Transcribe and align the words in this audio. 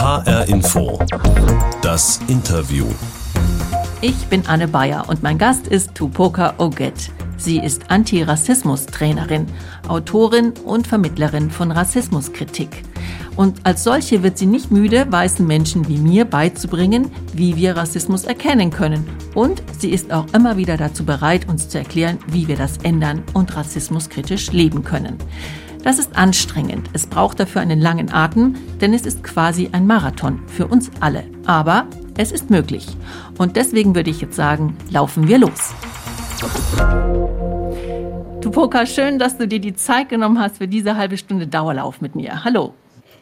HR 0.00 0.48
Info. 0.48 0.98
Das 1.82 2.20
Interview. 2.26 2.86
Ich 4.00 4.16
bin 4.28 4.46
Anne 4.46 4.66
Bayer 4.66 5.06
und 5.10 5.22
mein 5.22 5.36
Gast 5.36 5.66
ist 5.66 5.94
Tupoka 5.94 6.54
Oget. 6.56 7.10
Sie 7.36 7.58
ist 7.58 7.90
Antirassismus-Trainerin, 7.90 9.44
Autorin 9.88 10.54
und 10.64 10.86
Vermittlerin 10.86 11.50
von 11.50 11.70
Rassismuskritik. 11.70 12.82
Und 13.36 13.66
als 13.66 13.84
solche 13.84 14.22
wird 14.22 14.38
sie 14.38 14.46
nicht 14.46 14.70
müde, 14.70 15.04
weißen 15.12 15.46
Menschen 15.46 15.86
wie 15.86 15.98
mir 15.98 16.24
beizubringen, 16.24 17.10
wie 17.34 17.56
wir 17.56 17.76
Rassismus 17.76 18.24
erkennen 18.24 18.70
können. 18.70 19.06
Und 19.34 19.62
sie 19.78 19.90
ist 19.90 20.14
auch 20.14 20.32
immer 20.32 20.56
wieder 20.56 20.78
dazu 20.78 21.04
bereit, 21.04 21.46
uns 21.46 21.68
zu 21.68 21.76
erklären, 21.76 22.16
wie 22.26 22.48
wir 22.48 22.56
das 22.56 22.78
ändern 22.78 23.22
und 23.34 23.54
rassismuskritisch 23.54 24.50
leben 24.50 24.82
können. 24.82 25.18
Das 25.82 25.98
ist 25.98 26.14
anstrengend. 26.14 26.90
Es 26.92 27.06
braucht 27.06 27.40
dafür 27.40 27.62
einen 27.62 27.80
langen 27.80 28.12
Atem, 28.12 28.54
denn 28.80 28.92
es 28.92 29.06
ist 29.06 29.24
quasi 29.24 29.70
ein 29.72 29.86
Marathon 29.86 30.42
für 30.46 30.66
uns 30.66 30.90
alle. 31.00 31.24
Aber 31.46 31.86
es 32.18 32.32
ist 32.32 32.50
möglich. 32.50 32.86
Und 33.38 33.56
deswegen 33.56 33.94
würde 33.94 34.10
ich 34.10 34.20
jetzt 34.20 34.36
sagen, 34.36 34.76
laufen 34.90 35.26
wir 35.26 35.38
los. 35.38 35.74
Tupoka, 38.42 38.84
schön, 38.84 39.18
dass 39.18 39.38
du 39.38 39.48
dir 39.48 39.58
die 39.58 39.74
Zeit 39.74 40.10
genommen 40.10 40.38
hast 40.38 40.58
für 40.58 40.68
diese 40.68 40.96
halbe 40.96 41.16
Stunde 41.16 41.46
Dauerlauf 41.46 42.02
mit 42.02 42.14
mir. 42.14 42.44
Hallo. 42.44 42.74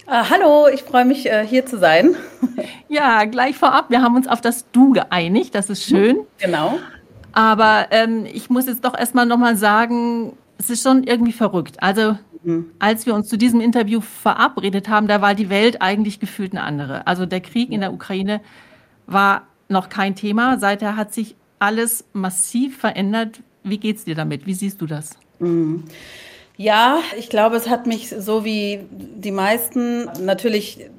Ah, 0.06 0.28
hallo, 0.28 0.66
ich 0.72 0.82
freue 0.82 1.04
mich, 1.04 1.30
äh, 1.30 1.46
hier 1.46 1.66
zu 1.66 1.78
sein. 1.78 2.16
Ja, 2.90 3.24
gleich 3.24 3.54
vorab, 3.54 3.90
wir 3.90 4.00
haben 4.00 4.16
uns 4.16 4.26
auf 4.26 4.40
das 4.40 4.64
Du 4.72 4.92
geeinigt, 4.92 5.54
das 5.54 5.68
ist 5.68 5.84
schön. 5.84 6.20
Genau. 6.38 6.78
Aber 7.32 7.88
ähm, 7.90 8.24
ich 8.24 8.48
muss 8.48 8.66
jetzt 8.66 8.82
doch 8.82 8.98
erstmal 8.98 9.26
nochmal 9.26 9.58
sagen, 9.58 10.32
es 10.58 10.70
ist 10.70 10.82
schon 10.82 11.04
irgendwie 11.04 11.32
verrückt. 11.32 11.82
Also 11.82 12.18
Mhm. 12.42 12.70
Als 12.78 13.06
wir 13.06 13.14
uns 13.14 13.28
zu 13.28 13.36
diesem 13.36 13.60
Interview 13.60 14.00
verabredet 14.00 14.88
haben, 14.88 15.08
da 15.08 15.20
war 15.20 15.34
die 15.34 15.50
Welt 15.50 15.82
eigentlich 15.82 16.20
gefühlt 16.20 16.52
eine 16.52 16.62
andere. 16.62 17.06
Also 17.06 17.26
der 17.26 17.40
Krieg 17.40 17.70
in 17.70 17.80
der 17.80 17.92
Ukraine 17.92 18.40
war 19.06 19.46
noch 19.68 19.88
kein 19.88 20.14
Thema. 20.14 20.58
Seither 20.58 20.96
hat 20.96 21.12
sich 21.12 21.36
alles 21.58 22.04
massiv 22.12 22.78
verändert. 22.78 23.40
Wie 23.64 23.78
geht's 23.78 24.04
dir 24.04 24.14
damit? 24.14 24.46
Wie 24.46 24.54
siehst 24.54 24.80
du 24.80 24.86
das? 24.86 25.16
Mhm. 25.38 25.84
Ja, 26.56 26.98
ich 27.16 27.28
glaube, 27.28 27.56
es 27.56 27.68
hat 27.68 27.86
mich 27.86 28.08
so 28.08 28.44
wie 28.44 28.80
die 28.90 29.30
meisten 29.30 30.10
natürlich 30.24 30.90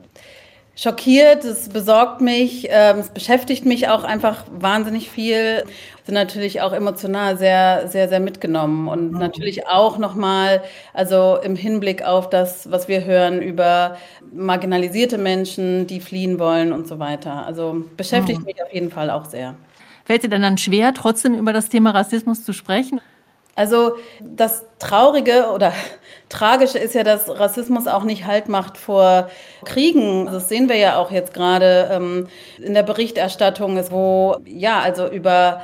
schockiert, 0.79 1.43
es 1.43 1.67
besorgt 1.67 2.21
mich, 2.21 2.67
ähm, 2.69 2.99
es 2.99 3.09
beschäftigt 3.09 3.65
mich 3.65 3.89
auch 3.89 4.05
einfach 4.05 4.45
wahnsinnig 4.49 5.09
viel. 5.09 5.65
Sind 6.05 6.15
natürlich 6.15 6.61
auch 6.61 6.71
emotional 6.71 7.37
sehr, 7.37 7.89
sehr, 7.89 8.07
sehr 8.07 8.21
mitgenommen 8.21 8.87
und 8.87 9.11
mhm. 9.11 9.19
natürlich 9.19 9.67
auch 9.67 9.97
nochmal, 9.97 10.63
also 10.93 11.37
im 11.43 11.57
Hinblick 11.57 12.03
auf 12.03 12.29
das, 12.29 12.71
was 12.71 12.87
wir 12.87 13.03
hören 13.03 13.41
über 13.41 13.97
marginalisierte 14.31 15.17
Menschen, 15.17 15.85
die 15.85 15.99
fliehen 15.99 16.39
wollen 16.39 16.71
und 16.71 16.87
so 16.87 16.97
weiter. 16.97 17.45
Also 17.45 17.83
beschäftigt 17.97 18.39
mhm. 18.39 18.45
mich 18.45 18.63
auf 18.63 18.73
jeden 18.73 18.89
Fall 18.89 19.09
auch 19.09 19.25
sehr. 19.25 19.55
Fällt 20.05 20.23
dir 20.23 20.29
denn 20.29 20.41
dann 20.41 20.57
schwer, 20.57 20.93
trotzdem 20.93 21.35
über 21.35 21.51
das 21.51 21.67
Thema 21.67 21.91
Rassismus 21.91 22.45
zu 22.45 22.53
sprechen? 22.53 23.01
Also 23.59 23.97
das 24.21 24.63
Traurige 24.79 25.47
oder 25.53 25.73
Tragische 26.29 26.79
ist 26.79 26.95
ja, 26.95 27.03
dass 27.03 27.27
Rassismus 27.27 27.87
auch 27.87 28.03
nicht 28.03 28.25
Halt 28.25 28.47
macht 28.47 28.77
vor 28.77 29.29
Kriegen. 29.65 30.27
Das 30.27 30.47
sehen 30.47 30.69
wir 30.69 30.77
ja 30.77 30.95
auch 30.95 31.11
jetzt 31.11 31.33
gerade 31.33 31.89
ähm, 31.91 32.29
in 32.57 32.73
der 32.73 32.83
Berichterstattung, 32.83 33.77
wo 33.91 34.37
ja 34.45 34.79
also 34.79 35.09
über 35.09 35.61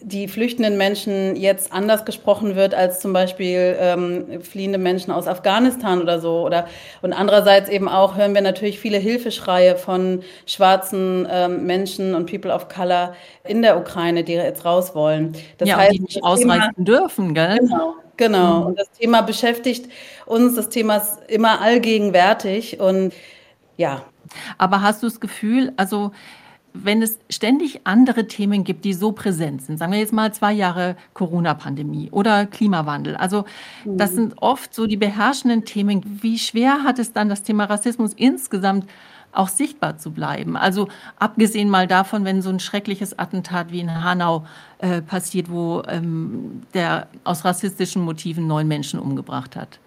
die 0.00 0.28
flüchtenden 0.28 0.76
Menschen 0.76 1.36
jetzt 1.36 1.72
anders 1.72 2.04
gesprochen 2.04 2.56
wird 2.56 2.74
als 2.74 3.00
zum 3.00 3.12
Beispiel 3.12 3.76
ähm, 3.78 4.42
fliehende 4.42 4.78
Menschen 4.78 5.12
aus 5.12 5.26
Afghanistan 5.26 6.00
oder 6.00 6.20
so. 6.20 6.44
Oder 6.44 6.66
und 7.02 7.12
andererseits 7.12 7.68
eben 7.68 7.88
auch 7.88 8.16
hören 8.16 8.34
wir 8.34 8.42
natürlich 8.42 8.78
viele 8.78 8.98
Hilfeschreie 8.98 9.76
von 9.76 10.22
schwarzen 10.46 11.26
ähm, 11.30 11.66
Menschen 11.66 12.14
und 12.14 12.30
People 12.30 12.52
of 12.52 12.68
Color 12.68 13.14
in 13.44 13.62
der 13.62 13.78
Ukraine, 13.78 14.24
die 14.24 14.32
jetzt 14.32 14.64
raus 14.64 14.94
wollen. 14.94 15.36
Das 15.58 15.68
ja, 15.68 15.76
heißt, 15.76 15.94
die 15.94 16.00
nicht 16.00 16.24
ausreisen 16.24 16.48
Thema, 16.48 16.72
dürfen, 16.76 17.34
gell? 17.34 17.58
Genau. 17.58 17.94
Genau. 18.16 18.60
Mhm. 18.60 18.66
Und 18.66 18.78
das 18.78 18.90
Thema 18.90 19.22
beschäftigt 19.22 19.90
uns. 20.26 20.54
Das 20.54 20.68
Thema 20.68 20.98
ist 20.98 21.18
immer 21.28 21.60
allgegenwärtig 21.60 22.78
und 22.80 23.12
ja. 23.76 24.02
Aber 24.58 24.82
hast 24.82 25.02
du 25.02 25.08
das 25.08 25.20
Gefühl, 25.20 25.72
also 25.76 26.12
wenn 26.74 27.02
es 27.02 27.18
ständig 27.28 27.80
andere 27.84 28.26
Themen 28.26 28.64
gibt, 28.64 28.84
die 28.84 28.94
so 28.94 29.12
präsent 29.12 29.62
sind, 29.62 29.78
sagen 29.78 29.92
wir 29.92 29.98
jetzt 29.98 30.12
mal 30.12 30.32
zwei 30.32 30.52
Jahre 30.52 30.96
Corona-Pandemie 31.14 32.10
oder 32.10 32.46
Klimawandel, 32.46 33.16
also 33.16 33.44
das 33.84 34.12
mhm. 34.12 34.16
sind 34.16 34.34
oft 34.40 34.74
so 34.74 34.86
die 34.86 34.96
beherrschenden 34.96 35.64
Themen. 35.64 36.18
Wie 36.22 36.38
schwer 36.38 36.82
hat 36.82 36.98
es 36.98 37.12
dann 37.12 37.28
das 37.28 37.42
Thema 37.42 37.64
Rassismus 37.64 38.12
insgesamt 38.14 38.86
auch 39.32 39.48
sichtbar 39.48 39.96
zu 39.96 40.10
bleiben. 40.10 40.56
Also 40.56 40.88
abgesehen 41.18 41.70
mal 41.70 41.86
davon, 41.86 42.24
wenn 42.24 42.42
so 42.42 42.50
ein 42.50 42.60
schreckliches 42.60 43.18
Attentat 43.18 43.72
wie 43.72 43.80
in 43.80 44.04
Hanau 44.04 44.44
äh, 44.78 45.00
passiert, 45.00 45.50
wo 45.50 45.82
ähm, 45.88 46.62
der 46.74 47.08
aus 47.24 47.44
rassistischen 47.44 48.02
Motiven 48.02 48.46
neun 48.46 48.68
Menschen 48.68 49.00
umgebracht 49.00 49.56
hat. 49.56 49.78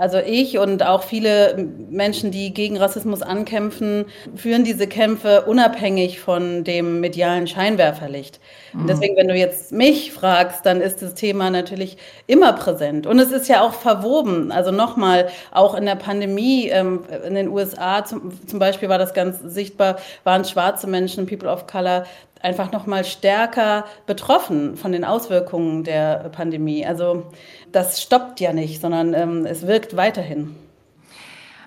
Also 0.00 0.16
ich 0.16 0.56
und 0.56 0.82
auch 0.82 1.02
viele 1.02 1.68
Menschen, 1.90 2.30
die 2.30 2.54
gegen 2.54 2.78
Rassismus 2.78 3.20
ankämpfen, 3.20 4.06
führen 4.34 4.64
diese 4.64 4.86
Kämpfe 4.86 5.42
unabhängig 5.42 6.20
von 6.20 6.64
dem 6.64 7.00
medialen 7.00 7.46
Scheinwerferlicht. 7.46 8.40
Mhm. 8.72 8.86
Deswegen, 8.86 9.14
wenn 9.16 9.28
du 9.28 9.34
jetzt 9.34 9.72
mich 9.72 10.10
fragst, 10.12 10.64
dann 10.64 10.80
ist 10.80 11.02
das 11.02 11.12
Thema 11.12 11.50
natürlich 11.50 11.98
immer 12.26 12.54
präsent. 12.54 13.06
Und 13.06 13.18
es 13.18 13.30
ist 13.30 13.46
ja 13.50 13.60
auch 13.60 13.74
verwoben. 13.74 14.50
Also 14.52 14.70
nochmal, 14.70 15.28
auch 15.50 15.74
in 15.74 15.84
der 15.84 15.96
Pandemie 15.96 16.68
ähm, 16.68 17.04
in 17.26 17.34
den 17.34 17.48
USA 17.48 18.02
zum, 18.02 18.32
zum 18.46 18.58
Beispiel 18.58 18.88
war 18.88 18.98
das 18.98 19.12
ganz 19.12 19.40
sichtbar, 19.40 19.98
waren 20.24 20.46
schwarze 20.46 20.86
Menschen, 20.86 21.26
People 21.26 21.50
of 21.50 21.66
Color, 21.66 22.06
einfach 22.42 22.72
noch 22.72 22.86
mal 22.86 23.04
stärker 23.04 23.84
betroffen 24.06 24.76
von 24.76 24.92
den 24.92 25.04
Auswirkungen 25.04 25.84
der 25.84 26.30
Pandemie. 26.30 26.86
Also 26.86 27.26
das 27.72 28.02
stoppt 28.02 28.40
ja 28.40 28.52
nicht, 28.52 28.80
sondern 28.80 29.14
ähm, 29.14 29.46
es 29.46 29.66
wirkt 29.66 29.96
weiterhin. 29.96 30.54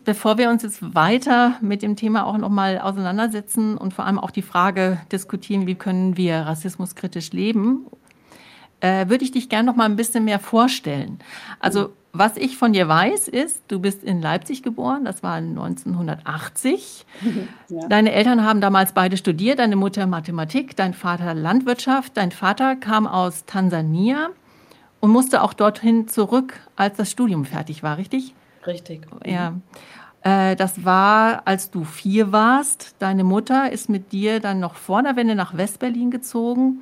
Bevor 0.06 0.38
wir 0.38 0.50
uns 0.50 0.64
jetzt 0.64 0.96
weiter 0.96 1.54
mit 1.62 1.82
dem 1.82 1.96
Thema 1.96 2.26
auch 2.26 2.38
noch 2.38 2.50
mal 2.50 2.78
auseinandersetzen 2.78 3.78
und 3.78 3.94
vor 3.94 4.06
allem 4.06 4.20
auch 4.20 4.32
die 4.32 4.42
Frage 4.42 5.00
diskutieren, 5.14 5.66
wie 5.66 5.76
können 5.76 6.18
wir 6.18 6.40
rassismuskritisch 6.40 7.32
leben, 7.32 7.86
äh, 8.84 9.08
würde 9.08 9.24
ich 9.24 9.32
dich 9.32 9.48
gerne 9.48 9.66
noch 9.66 9.78
mal 9.78 9.86
ein 9.86 9.96
bisschen 9.96 10.26
mehr 10.26 10.40
vorstellen. 10.40 11.20
Also 11.60 11.94
was 12.12 12.38
ich 12.38 12.58
von 12.58 12.74
dir 12.74 12.88
weiß, 12.88 13.30
ist, 13.30 13.64
du 13.70 13.80
bist 13.80 14.04
in 14.04 14.22
Leipzig 14.22 14.62
geboren, 14.62 15.06
das 15.06 15.24
war 15.24 15.36
1980. 15.36 17.06
Ja. 17.70 17.88
Deine 17.88 18.12
Eltern 18.12 18.44
haben 18.46 18.62
damals 18.62 18.92
beide 18.92 19.18
studiert, 19.18 19.58
deine 19.58 19.76
Mutter 19.76 20.06
Mathematik, 20.06 20.76
dein 20.76 20.94
Vater 20.94 21.34
Landwirtschaft. 21.34 22.16
Dein 22.18 22.32
Vater 22.32 22.76
kam 22.76 23.08
aus 23.08 23.46
Tansania 23.46 24.30
und 25.00 25.10
musste 25.10 25.42
auch 25.42 25.54
dorthin 25.54 26.08
zurück, 26.08 26.60
als 26.76 26.98
das 26.98 27.10
Studium 27.10 27.46
fertig 27.46 27.82
war, 27.82 27.98
richtig? 27.98 28.36
Richtig. 28.68 29.08
Ja. 29.26 29.56
Äh, 30.22 30.56
das 30.56 30.86
war, 30.86 31.48
als 31.48 31.72
du 31.72 31.84
vier 31.84 32.32
warst. 32.32 32.96
Deine 33.00 33.24
Mutter 33.24 33.72
ist 33.72 33.90
mit 33.90 34.12
dir 34.12 34.40
dann 34.40 34.60
noch 34.60 34.76
vor 34.76 35.02
der 35.02 35.16
Wende 35.16 35.34
nach 35.34 35.58
Westberlin 35.58 36.12
gezogen. 36.12 36.82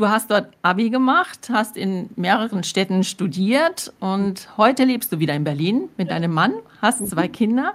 Du 0.00 0.08
hast 0.08 0.30
dort 0.30 0.46
Abi 0.62 0.88
gemacht, 0.88 1.50
hast 1.52 1.76
in 1.76 2.08
mehreren 2.16 2.64
Städten 2.64 3.04
studiert 3.04 3.92
und 4.00 4.48
heute 4.56 4.84
lebst 4.84 5.12
du 5.12 5.18
wieder 5.18 5.34
in 5.34 5.44
Berlin 5.44 5.90
mit 5.98 6.10
deinem 6.10 6.32
Mann, 6.32 6.54
hast 6.80 7.06
zwei. 7.06 7.28
Kinder. 7.28 7.74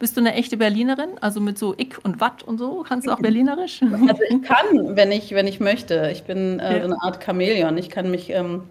Bist 0.00 0.16
du 0.16 0.20
eine 0.20 0.34
echte 0.34 0.56
Berlinerin? 0.56 1.10
Also 1.20 1.40
mit 1.40 1.58
so 1.58 1.72
Ick 1.78 2.00
und 2.02 2.20
Watt 2.20 2.42
und 2.42 2.58
so? 2.58 2.84
Kannst 2.88 3.06
du 3.06 3.12
auch 3.12 3.20
Berlinerisch? 3.20 3.82
Also 4.08 4.20
ich 4.28 4.42
kann, 4.42 4.96
wenn 4.96 5.12
ich, 5.12 5.30
wenn 5.30 5.46
ich 5.46 5.60
möchte. 5.60 6.10
Ich 6.10 6.24
bin 6.24 6.58
äh, 6.58 6.80
so 6.80 6.86
eine 6.86 7.00
Art 7.02 7.22
Chamäleon. 7.24 7.78
Ich 7.78 7.88
kann 7.88 8.10
mich 8.10 8.30
ähm, 8.30 8.64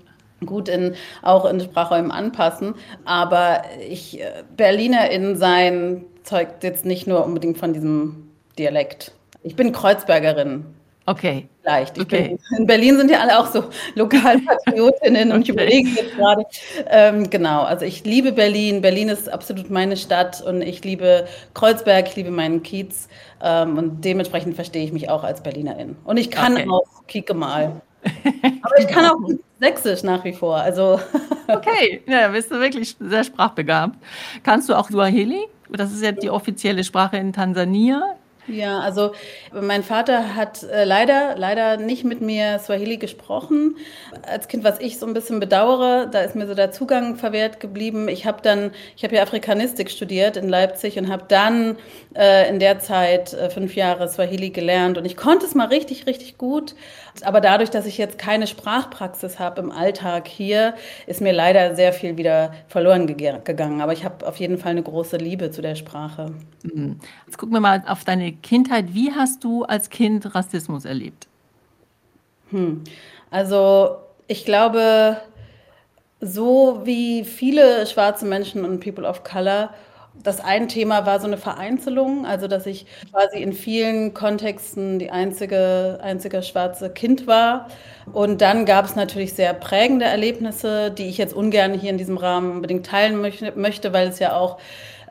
gut 0.46 0.68
in, 0.68 0.94
auch 1.22 1.46
in 1.46 1.62
Sprachräumen 1.62 2.12
anpassen. 2.12 2.76
Aber 3.06 3.62
ich, 3.90 4.20
äh, 4.20 4.44
Berlinerin 4.58 5.38
sein 5.38 6.04
zeugt 6.24 6.66
jetzt 6.66 6.86
nicht 6.86 7.08
nur 7.08 7.24
unbedingt 7.24 7.60
von 7.60 7.72
diesem 7.72 8.30
Dialekt. 8.58 9.14
Ich 9.42 9.56
bin 9.56 9.72
Kreuzbergerin. 9.72 10.66
Okay. 11.10 11.50
Leicht. 11.64 12.00
Okay. 12.00 12.38
Bin, 12.50 12.60
in 12.60 12.68
Berlin 12.68 12.98
sind 12.98 13.10
ja 13.10 13.20
alle 13.20 13.40
auch 13.40 13.48
so 13.48 13.66
Lokalpatriotinnen 13.96 15.24
okay. 15.30 15.36
und 15.36 15.42
ich 15.42 15.50
überlege 15.50 15.90
jetzt 15.90 16.16
gerade. 16.16 16.44
Ähm, 16.88 17.30
genau, 17.30 17.64
also 17.64 17.84
ich 17.84 18.04
liebe 18.06 18.32
Berlin. 18.32 18.82
Berlin 18.82 19.10
ist 19.10 19.28
absolut 19.28 19.72
meine 19.72 19.98
Stadt 19.98 20.42
und 20.42 20.62
ich 20.62 20.84
liebe 20.84 21.28
Kreuzberg, 21.56 22.08
ich 22.10 22.16
liebe 22.16 22.30
meinen 22.30 22.62
Kiez 22.62 23.08
ähm, 23.42 23.78
und 23.78 24.06
dementsprechend 24.06 24.56
verstehe 24.56 24.84
ich 24.84 24.94
mich 24.94 25.10
auch 25.10 25.24
als 25.24 25.42
Berlinerin. 25.42 25.96
Und 26.04 26.18
ich 26.18 26.30
kann 26.30 26.54
okay. 26.54 26.68
auch 26.70 27.08
Kike 27.08 27.34
mal. 27.34 27.82
Aber 28.62 28.80
ich 28.80 28.88
kann 28.88 29.06
auch 29.06 29.18
Sächsisch 29.60 30.04
nach 30.04 30.24
wie 30.24 30.34
vor. 30.34 30.56
Also. 30.58 31.00
okay, 31.48 32.02
ja, 32.08 32.30
bist 32.30 32.52
du 32.52 32.60
wirklich 32.60 32.96
sehr 33.00 33.24
sprachbegabt. 33.24 33.98
Kannst 34.44 34.70
du 34.70 34.74
auch 34.74 34.90
Swahili? 34.90 35.48
Das 35.70 35.92
ist 35.92 36.04
ja 36.04 36.12
die 36.12 36.30
offizielle 36.30 36.84
Sprache 36.84 37.18
in 37.18 37.34
Tansania. 37.34 38.16
Ja, 38.52 38.80
also 38.80 39.12
mein 39.52 39.84
Vater 39.84 40.36
hat 40.36 40.64
äh, 40.64 40.84
leider, 40.84 41.36
leider 41.38 41.78
nicht 41.78 42.04
mit 42.04 42.22
mir 42.22 42.60
Swahili 42.60 42.98
gesprochen. 42.98 43.78
Als 44.24 44.48
Kind, 44.48 44.64
was 44.64 44.80
ich 44.80 44.98
so 44.98 45.06
ein 45.06 45.14
bisschen 45.14 45.40
bedauere, 45.40 46.08
da 46.08 46.22
ist 46.22 46.36
mir 46.36 46.48
so 46.48 46.56
der 46.56 46.72
Zugang 46.72 47.16
verwehrt 47.16 47.60
geblieben. 47.60 48.08
Ich 48.08 48.26
habe 48.26 48.42
dann, 48.42 48.72
ich 48.96 49.04
habe 49.04 49.16
ja 49.16 49.22
Afrikanistik 49.22 49.92
studiert 49.92 50.36
in 50.36 50.50
Leipzig 50.50 50.98
und 50.98 51.10
habe 51.10 51.26
dann 51.28 51.78
äh, 52.16 52.50
in 52.50 52.60
der 52.60 52.80
Zeit 52.80 53.34
äh, 53.34 53.50
fünf 53.50 53.76
Jahre 53.76 54.08
Swahili 54.10 54.50
gelernt 54.50 54.98
und 54.98 55.06
ich 55.06 55.16
konnte 55.16 55.46
es 55.46 55.54
mal 55.54 55.68
richtig, 55.68 56.08
richtig 56.08 56.38
gut. 56.38 56.76
Aber 57.24 57.42
dadurch, 57.42 57.70
dass 57.70 57.86
ich 57.86 57.98
jetzt 57.98 58.18
keine 58.18 58.48
Sprachpraxis 58.48 59.40
habe 59.40 59.62
im 59.62 59.72
Alltag 59.72 60.28
hier, 60.28 60.76
ist 61.06 61.22
mir 61.22 61.34
leider 61.34 61.76
sehr 61.76 61.94
viel 61.94 62.18
wieder 62.18 62.54
verloren 62.68 63.08
gegangen. 63.08 63.82
Aber 63.82 63.94
ich 63.94 64.06
habe 64.06 64.26
auf 64.26 64.38
jeden 64.38 64.58
Fall 64.58 64.72
eine 64.72 64.84
große 64.84 65.18
Liebe 65.18 65.52
zu 65.52 65.62
der 65.62 65.76
Sprache. 65.76 66.34
Mhm. 66.64 67.00
Jetzt 67.26 67.38
gucken 67.38 67.54
wir 67.54 67.62
mal 67.62 67.84
auf 67.88 68.04
deine 68.04 68.32
Kindheit. 68.42 68.94
Wie 68.94 69.12
hast 69.12 69.44
du 69.44 69.64
als 69.64 69.90
Kind 69.90 70.36
Rassismus 70.36 70.86
erlebt? 70.86 71.28
Hm. 72.52 72.84
Also 73.32 73.98
ich 74.28 74.46
glaube, 74.46 75.18
so 76.22 76.82
wie 76.84 77.24
viele 77.24 77.86
schwarze 77.88 78.26
Menschen 78.26 78.66
und 78.66 78.80
People 78.80 79.08
of 79.08 79.24
Color 79.24 79.70
das 80.24 80.42
ein 80.42 80.68
Thema 80.68 81.06
war 81.06 81.20
so 81.20 81.28
eine 81.28 81.38
Vereinzelung, 81.38 82.26
also 82.26 82.48
dass 82.48 82.66
ich 82.66 82.86
quasi 83.12 83.42
in 83.42 83.54
vielen 83.54 84.14
Kontexten 84.14 85.00
die 85.00 85.12
einzige, 85.12 86.00
einzige 86.02 86.44
schwarze 86.44 86.90
Kind 86.90 87.28
war. 87.28 87.68
Und 88.12 88.42
dann 88.42 88.66
gab 88.66 88.86
es 88.86 88.96
natürlich 88.96 89.34
sehr 89.34 89.54
prägende 89.54 90.06
Erlebnisse, 90.06 90.92
die 90.92 91.08
ich 91.08 91.18
jetzt 91.18 91.34
ungern 91.34 91.74
hier 91.74 91.92
in 91.92 91.98
diesem 91.98 92.18
Rahmen 92.18 92.52
unbedingt 92.52 92.86
teilen 92.86 93.22
möchte, 93.56 93.94
weil 93.94 94.08
es 94.08 94.20
ja 94.20 94.36
auch 94.36 94.58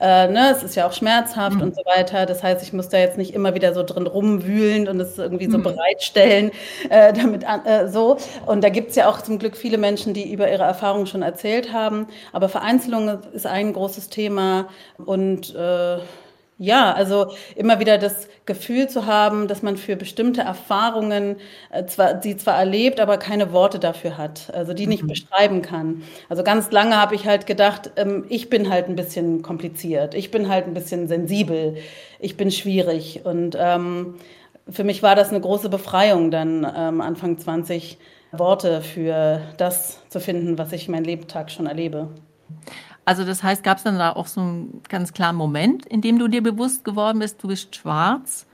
äh, 0.00 0.28
ne, 0.28 0.52
es 0.52 0.62
ist 0.62 0.74
ja 0.74 0.86
auch 0.86 0.92
schmerzhaft 0.92 1.56
mhm. 1.56 1.62
und 1.62 1.74
so 1.74 1.82
weiter. 1.84 2.26
Das 2.26 2.42
heißt, 2.42 2.62
ich 2.62 2.72
muss 2.72 2.88
da 2.88 2.98
jetzt 2.98 3.18
nicht 3.18 3.34
immer 3.34 3.54
wieder 3.54 3.74
so 3.74 3.82
drin 3.82 4.06
rumwühlen 4.06 4.88
und 4.88 5.00
es 5.00 5.18
irgendwie 5.18 5.50
so 5.50 5.58
mhm. 5.58 5.64
bereitstellen, 5.64 6.50
äh, 6.90 7.12
damit 7.12 7.44
äh, 7.44 7.88
so. 7.88 8.16
Und 8.46 8.62
da 8.62 8.68
gibt 8.68 8.90
es 8.90 8.96
ja 8.96 9.08
auch 9.08 9.20
zum 9.22 9.38
Glück 9.38 9.56
viele 9.56 9.78
Menschen, 9.78 10.14
die 10.14 10.32
über 10.32 10.50
ihre 10.50 10.64
Erfahrungen 10.64 11.06
schon 11.06 11.22
erzählt 11.22 11.72
haben. 11.72 12.06
Aber 12.32 12.48
Vereinzelung 12.48 13.18
ist 13.32 13.46
ein 13.46 13.72
großes 13.72 14.08
Thema 14.08 14.68
und 15.04 15.54
äh, 15.54 15.98
ja, 16.58 16.92
also 16.92 17.32
immer 17.54 17.78
wieder 17.78 17.98
das 17.98 18.28
Gefühl 18.44 18.88
zu 18.88 19.06
haben, 19.06 19.46
dass 19.46 19.62
man 19.62 19.76
für 19.76 19.94
bestimmte 19.94 20.40
Erfahrungen 20.40 21.36
äh, 21.70 21.86
zwar, 21.86 22.14
die 22.14 22.36
zwar 22.36 22.58
erlebt, 22.58 22.98
aber 22.98 23.16
keine 23.16 23.52
Worte 23.52 23.78
dafür 23.78 24.18
hat, 24.18 24.52
also 24.52 24.74
die 24.74 24.88
nicht 24.88 25.04
mhm. 25.04 25.08
beschreiben 25.08 25.62
kann. 25.62 26.02
Also 26.28 26.42
ganz 26.42 26.72
lange 26.72 26.96
habe 26.96 27.14
ich 27.14 27.26
halt 27.26 27.46
gedacht, 27.46 27.92
ähm, 27.96 28.24
ich 28.28 28.50
bin 28.50 28.70
halt 28.70 28.88
ein 28.88 28.96
bisschen 28.96 29.42
kompliziert, 29.42 30.14
ich 30.14 30.32
bin 30.32 30.48
halt 30.48 30.66
ein 30.66 30.74
bisschen 30.74 31.06
sensibel, 31.06 31.76
ich 32.18 32.36
bin 32.36 32.50
schwierig. 32.50 33.20
Und 33.24 33.56
ähm, 33.56 34.16
für 34.68 34.82
mich 34.82 35.02
war 35.02 35.14
das 35.14 35.30
eine 35.30 35.40
große 35.40 35.68
Befreiung, 35.68 36.32
dann 36.32 36.66
ähm, 36.76 37.00
Anfang 37.00 37.38
20 37.38 37.98
Worte 38.32 38.82
für 38.82 39.40
das 39.58 40.00
zu 40.08 40.18
finden, 40.18 40.58
was 40.58 40.72
ich 40.72 40.88
mein 40.88 41.04
Lebtag 41.04 41.52
schon 41.52 41.66
erlebe. 41.66 42.08
Also 43.08 43.24
das 43.24 43.42
heißt, 43.42 43.64
gab 43.64 43.78
es 43.78 43.84
dann 43.84 43.98
da 43.98 44.12
auch 44.12 44.26
so 44.26 44.42
einen 44.42 44.82
ganz 44.86 45.14
klaren 45.14 45.34
Moment, 45.34 45.86
in 45.86 46.02
dem 46.02 46.18
du 46.18 46.28
dir 46.28 46.42
bewusst 46.42 46.84
geworden 46.84 47.20
bist, 47.20 47.42
du 47.42 47.48
bist 47.48 47.74
schwarz? 47.74 48.44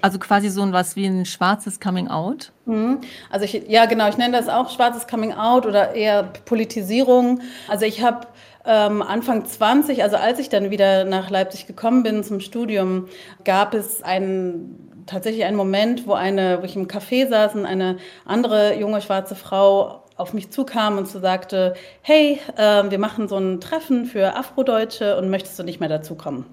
Also 0.00 0.18
quasi 0.18 0.48
so 0.48 0.62
ein 0.62 0.72
was 0.72 0.96
wie 0.96 1.06
ein 1.06 1.24
schwarzes 1.24 1.78
Coming 1.78 2.08
Out? 2.08 2.50
Mhm. 2.64 2.98
Also 3.30 3.44
ich, 3.44 3.68
ja 3.68 3.84
genau, 3.86 4.08
ich 4.08 4.16
nenne 4.16 4.36
das 4.36 4.48
auch 4.48 4.70
schwarzes 4.70 5.06
Coming 5.06 5.34
Out 5.34 5.66
oder 5.66 5.94
eher 5.94 6.24
Politisierung. 6.46 7.42
Also 7.68 7.86
ich 7.86 8.02
habe 8.02 8.26
ähm, 8.64 9.02
Anfang 9.02 9.44
20, 9.44 10.02
also 10.02 10.16
als 10.16 10.40
ich 10.40 10.48
dann 10.48 10.72
wieder 10.72 11.04
nach 11.04 11.30
Leipzig 11.30 11.68
gekommen 11.68 12.02
bin 12.02 12.24
zum 12.24 12.40
Studium, 12.40 13.06
gab 13.44 13.74
es 13.74 14.02
einen 14.02 15.04
tatsächlich 15.06 15.44
einen 15.44 15.56
Moment, 15.56 16.08
wo 16.08 16.14
eine, 16.14 16.60
wo 16.60 16.64
ich 16.64 16.74
im 16.74 16.88
Café 16.88 17.28
saß 17.28 17.54
und 17.54 17.66
eine 17.66 17.98
andere 18.24 18.76
junge 18.80 19.00
schwarze 19.00 19.36
Frau 19.36 20.02
auf 20.20 20.32
mich 20.32 20.50
zukam 20.50 20.98
und 20.98 21.08
so 21.08 21.18
sagte, 21.18 21.74
hey, 22.02 22.38
äh, 22.56 22.84
wir 22.88 22.98
machen 22.98 23.26
so 23.26 23.36
ein 23.36 23.60
Treffen 23.60 24.04
für 24.04 24.36
Afrodeutsche 24.36 25.16
und 25.16 25.30
möchtest 25.30 25.58
du 25.58 25.62
nicht 25.62 25.80
mehr 25.80 25.88
dazukommen? 25.88 26.44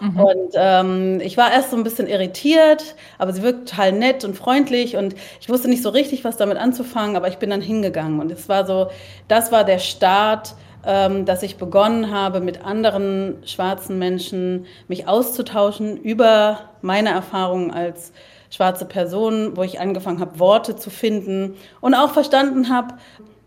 Mhm. 0.00 0.20
Und 0.20 0.52
ähm, 0.54 1.20
ich 1.20 1.36
war 1.36 1.52
erst 1.52 1.70
so 1.70 1.76
ein 1.76 1.82
bisschen 1.82 2.06
irritiert, 2.06 2.94
aber 3.18 3.32
sie 3.32 3.42
wirkt 3.42 3.68
total 3.68 3.92
nett 3.92 4.24
und 4.24 4.36
freundlich 4.36 4.96
und 4.96 5.14
ich 5.40 5.48
wusste 5.48 5.68
nicht 5.68 5.82
so 5.82 5.88
richtig, 5.90 6.24
was 6.24 6.36
damit 6.36 6.56
anzufangen, 6.56 7.16
aber 7.16 7.28
ich 7.28 7.38
bin 7.38 7.50
dann 7.50 7.60
hingegangen 7.60 8.20
und 8.20 8.30
es 8.30 8.48
war 8.48 8.66
so, 8.66 8.88
das 9.26 9.50
war 9.50 9.64
der 9.64 9.80
Start, 9.80 10.54
ähm, 10.86 11.24
dass 11.24 11.42
ich 11.42 11.56
begonnen 11.56 12.12
habe, 12.12 12.40
mit 12.40 12.64
anderen 12.64 13.42
schwarzen 13.44 13.98
Menschen 13.98 14.66
mich 14.86 15.08
auszutauschen 15.08 15.96
über 15.96 16.60
meine 16.80 17.10
Erfahrungen 17.10 17.72
als 17.72 18.12
schwarze 18.50 18.84
Person, 18.84 19.56
wo 19.56 19.62
ich 19.62 19.80
angefangen 19.80 20.20
habe, 20.20 20.38
Worte 20.38 20.76
zu 20.76 20.90
finden 20.90 21.56
und 21.80 21.94
auch 21.94 22.12
verstanden 22.12 22.68
habe, 22.68 22.94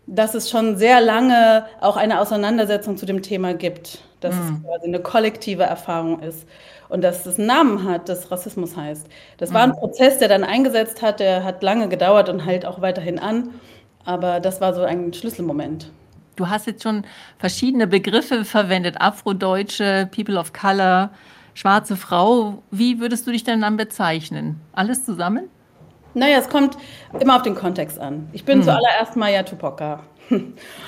dass 0.06 0.34
es 0.34 0.50
schon 0.50 0.76
sehr 0.76 1.00
lange 1.00 1.64
auch 1.80 1.96
eine 1.96 2.20
Auseinandersetzung 2.20 2.96
zu 2.96 3.06
dem 3.06 3.22
Thema 3.22 3.54
gibt, 3.54 4.00
dass 4.20 4.34
mhm. 4.34 4.40
es 4.40 4.68
quasi 4.68 4.86
eine 4.86 5.00
kollektive 5.00 5.62
Erfahrung 5.62 6.20
ist 6.20 6.46
und 6.88 7.02
dass 7.02 7.24
es 7.26 7.38
einen 7.38 7.46
Namen 7.46 7.88
hat, 7.88 8.08
das 8.08 8.30
Rassismus 8.30 8.76
heißt. 8.76 9.06
Das 9.38 9.52
war 9.52 9.62
ein 9.62 9.70
mhm. 9.70 9.76
Prozess, 9.76 10.18
der 10.18 10.28
dann 10.28 10.44
eingesetzt 10.44 11.02
hat, 11.02 11.20
der 11.20 11.44
hat 11.44 11.62
lange 11.62 11.88
gedauert 11.88 12.28
und 12.28 12.40
hält 12.40 12.66
auch 12.66 12.80
weiterhin 12.80 13.18
an, 13.18 13.50
aber 14.04 14.40
das 14.40 14.60
war 14.60 14.74
so 14.74 14.82
ein 14.82 15.12
Schlüsselmoment. 15.12 15.90
Du 16.36 16.48
hast 16.48 16.66
jetzt 16.66 16.82
schon 16.82 17.04
verschiedene 17.38 17.86
Begriffe 17.86 18.44
verwendet, 18.44 18.96
Afrodeutsche, 19.00 20.08
People 20.14 20.38
of 20.38 20.52
Color, 20.52 21.10
schwarze 21.54 21.96
Frau. 21.96 22.62
Wie 22.70 23.00
würdest 23.00 23.26
du 23.26 23.32
dich 23.32 23.44
denn 23.44 23.60
dann 23.60 23.76
bezeichnen? 23.76 24.60
Alles 24.72 25.04
zusammen? 25.04 25.48
Naja, 26.14 26.38
es 26.38 26.48
kommt 26.48 26.76
immer 27.18 27.36
auf 27.36 27.42
den 27.42 27.54
Kontext 27.54 27.98
an. 27.98 28.28
Ich 28.32 28.44
bin 28.44 28.58
mhm. 28.58 28.64
zuallererst 28.64 29.16
Maya 29.16 29.42
Tupoka. 29.42 30.00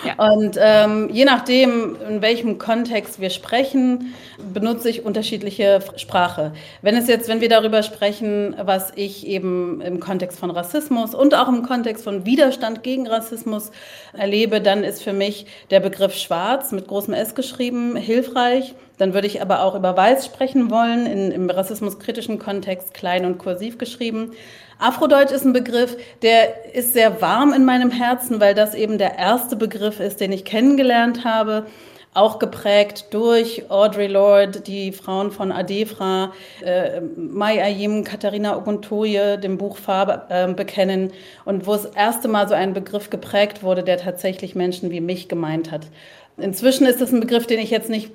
Ja. 0.05 0.15
Und 0.33 0.57
ähm, 0.61 1.09
je 1.13 1.25
nachdem, 1.25 1.97
in 2.09 2.23
welchem 2.23 2.59
Kontext 2.59 3.21
wir 3.21 3.31
sprechen, 3.31 4.15
benutze 4.53 4.91
ich 4.91 5.05
unterschiedliche 5.05 5.81
Sprache. 5.97 6.53
Wenn 6.83 6.97
es 6.97 7.09
jetzt, 7.09 7.29
wenn 7.29 7.41
wir 7.41 7.49
darüber 7.49 7.83
sprechen, 7.83 8.55
was 8.63 8.93
ich 8.97 9.27
eben 9.27 9.81
im 9.81 10.01
Kontext 10.01 10.39
von 10.39 10.51
Rassismus 10.51 11.15
und 11.15 11.35
auch 11.35 11.49
im 11.49 11.63
Kontext 11.63 12.05
von 12.05 12.27
Widerstand 12.27 12.83
gegen 12.83 13.07
Rassismus 13.07 13.71
erlebe, 14.13 14.61
dann 14.61 14.85
ist 14.85 15.03
für 15.03 15.13
mich 15.13 15.47
der 15.71 15.81
Begriff 15.81 16.15
Schwarz 16.15 16.73
mit 16.73 16.87
großem 16.89 17.15
S 17.15 17.35
geschrieben 17.35 17.97
hilfreich. 17.97 18.75
Dann 18.99 19.13
würde 19.13 19.27
ich 19.27 19.43
aber 19.43 19.63
auch 19.63 19.75
über 19.75 19.97
Weiß 19.97 20.25
sprechen 20.25 20.71
wollen, 20.71 21.07
in, 21.07 21.33
im 21.33 21.51
rassismuskritischen 21.51 22.39
Kontext 22.39 22.95
klein 22.95 23.25
und 23.25 23.39
kursiv 23.39 23.79
geschrieben. 23.79 24.33
Afrodeutsch 24.79 25.33
ist 25.33 25.45
ein 25.45 25.53
Begriff, 25.53 25.97
der 26.23 26.75
ist 26.75 26.93
sehr 26.93 27.21
warm 27.21 27.53
in 27.53 27.65
meinem 27.65 27.91
Herzen, 27.91 28.41
weil 28.41 28.55
das 28.55 28.75
eben 28.75 28.99
der 28.99 29.19
erste 29.19 29.57
Begriff 29.57 30.01
ist, 30.01 30.21
den 30.21 30.33
ich 30.33 30.45
kennengelernt 30.45 31.25
habe. 31.25 31.67
Auch 32.13 32.39
geprägt 32.39 33.07
durch 33.11 33.69
Audre 33.71 34.07
Lorde, 34.07 34.61
die 34.61 34.93
Frauen 34.93 35.33
von 35.33 35.51
Adefra, 35.51 36.33
äh, 36.65 37.01
Mai 37.01 37.61
Ayim, 37.61 38.05
Katharina 38.05 38.57
Oguntoye, 38.57 39.37
dem 39.37 39.59
Buch 39.59 39.77
Farbe 39.77 40.23
äh, 40.29 40.53
bekennen 40.53 41.13
und 41.45 41.67
wo 41.67 41.75
es 41.75 41.83
das 41.83 41.97
erste 41.97 42.29
Mal 42.29 42.49
so 42.49 42.55
ein 42.55 42.73
Begriff 42.73 43.11
geprägt 43.11 43.65
wurde, 43.65 43.83
der 43.83 43.97
tatsächlich 43.97 44.55
Menschen 44.55 44.93
wie 44.93 45.01
mich 45.01 45.29
gemeint 45.29 45.73
hat. 45.73 45.89
Inzwischen 46.37 46.87
ist 46.87 47.01
es 47.01 47.13
ein 47.13 47.19
Begriff, 47.19 47.49
den 47.49 47.59
ich 47.59 47.71
jetzt 47.71 47.91
nicht 47.91 48.13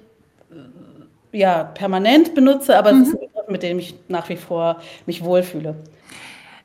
ja, 1.32 1.63
permanent 1.63 2.36
benutze, 2.36 2.78
aber 2.78 2.94
mhm. 2.94 3.01
es 3.01 3.08
ist 3.10 3.13
ein 3.16 3.20
Begriff, 3.20 3.48
mit 3.50 3.63
dem 3.63 3.80
ich 3.80 3.96
nach 4.08 4.30
wie 4.30 4.38
vor 4.38 4.82
mich 5.06 5.24
wohlfühle. 5.24 5.75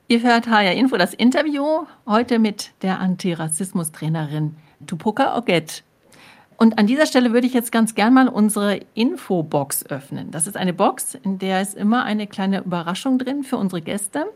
Ihr 0.07 0.21
hört 0.23 0.49
HR 0.49 0.73
Info, 0.73 0.99
das 0.99 1.15
Interview 1.15 1.87
heute 2.07 2.39
mit 2.39 2.73
der 2.83 3.01
Antirassismus-Trainerin 3.01 4.55
Tupoka 4.87 5.39
Oget. 5.39 5.83
Und 6.59 6.79
an 6.79 6.87
dieser 6.87 7.07
Stelle 7.07 7.33
würde 7.33 7.47
ich 7.47 7.55
jetzt 7.55 7.73
ganz 7.73 7.95
gern 7.95 8.13
mal 8.13 8.29
unsere 8.29 8.81
Infobox 8.93 9.87
öffnen. 9.87 10.31
Das 10.31 10.47
ist 10.47 10.59
eine 10.59 10.75
Box, 10.75 11.15
in 11.15 11.39
der 11.39 11.63
ist 11.63 11.75
immer 11.75 12.05
eine 12.05 12.27
kleine 12.27 12.61
Überraschung 12.61 13.19
drin 13.19 13.45
für 13.45 13.57
unsere 13.57 13.81
Gäste. 13.81 14.27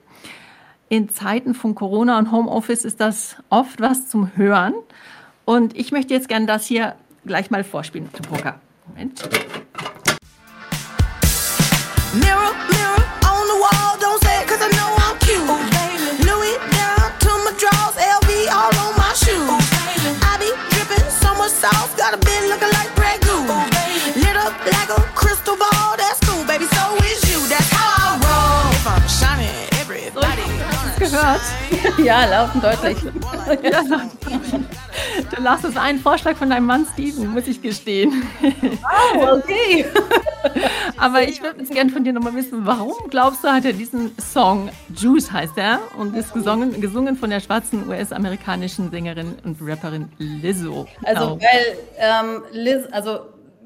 In 0.88 1.10
Zeiten 1.10 1.52
von 1.52 1.74
Corona 1.74 2.18
und 2.18 2.32
Homeoffice 2.32 2.86
ist 2.86 2.98
das 2.98 3.36
oft 3.50 3.78
was 3.78 4.08
zum 4.08 4.34
Hören. 4.36 4.72
Und 5.44 5.76
ich 5.76 5.92
möchte 5.92 6.14
jetzt 6.14 6.30
gern 6.30 6.46
das 6.46 6.64
hier 6.64 6.94
gleich 7.26 7.50
mal 7.50 7.62
vorspielen, 7.62 8.10
Tupoka. 8.10 8.58
Moment. 8.86 9.28
Mirror, 12.14 12.54
mirror 12.70 13.04
on 13.20 13.46
the 13.46 13.60
wall, 13.60 13.98
don't 14.00 14.27
a 22.14 22.16
bit 22.16 22.48
looking 22.48 22.70
like 22.70 22.77
Gehört? 31.18 31.40
ja, 32.04 32.24
laufen 32.26 32.60
deutlich. 32.60 32.98
ja, 33.62 33.82
Lars, 35.38 35.62
das 35.62 35.72
ist 35.72 35.78
ein 35.78 35.98
Vorschlag 35.98 36.36
von 36.36 36.50
deinem 36.50 36.66
Mann 36.66 36.86
Steven, 36.92 37.28
muss 37.28 37.46
ich 37.46 37.60
gestehen. 37.60 38.22
Oh, 38.42 39.36
okay. 39.36 39.84
Aber 40.96 41.22
ich 41.22 41.42
würde 41.42 41.60
jetzt 41.60 41.72
gerne 41.72 41.90
von 41.90 42.04
dir 42.04 42.12
nochmal 42.12 42.34
wissen, 42.34 42.64
warum 42.64 42.94
glaubst 43.10 43.42
du, 43.44 43.48
hat 43.48 43.64
er 43.64 43.72
diesen 43.72 44.12
Song, 44.18 44.70
Juice 44.94 45.32
heißt 45.32 45.56
er, 45.56 45.80
und 45.98 46.16
ist 46.16 46.32
gesungen, 46.34 46.80
gesungen 46.80 47.16
von 47.16 47.30
der 47.30 47.40
schwarzen 47.40 47.88
US-amerikanischen 47.88 48.90
Sängerin 48.90 49.36
und 49.44 49.58
Rapperin 49.60 50.10
Lizzo. 50.18 50.86
Also, 51.04 51.38
weil 51.40 51.78
ähm, 51.98 52.42
Liz, 52.52 52.84
also 52.92 53.20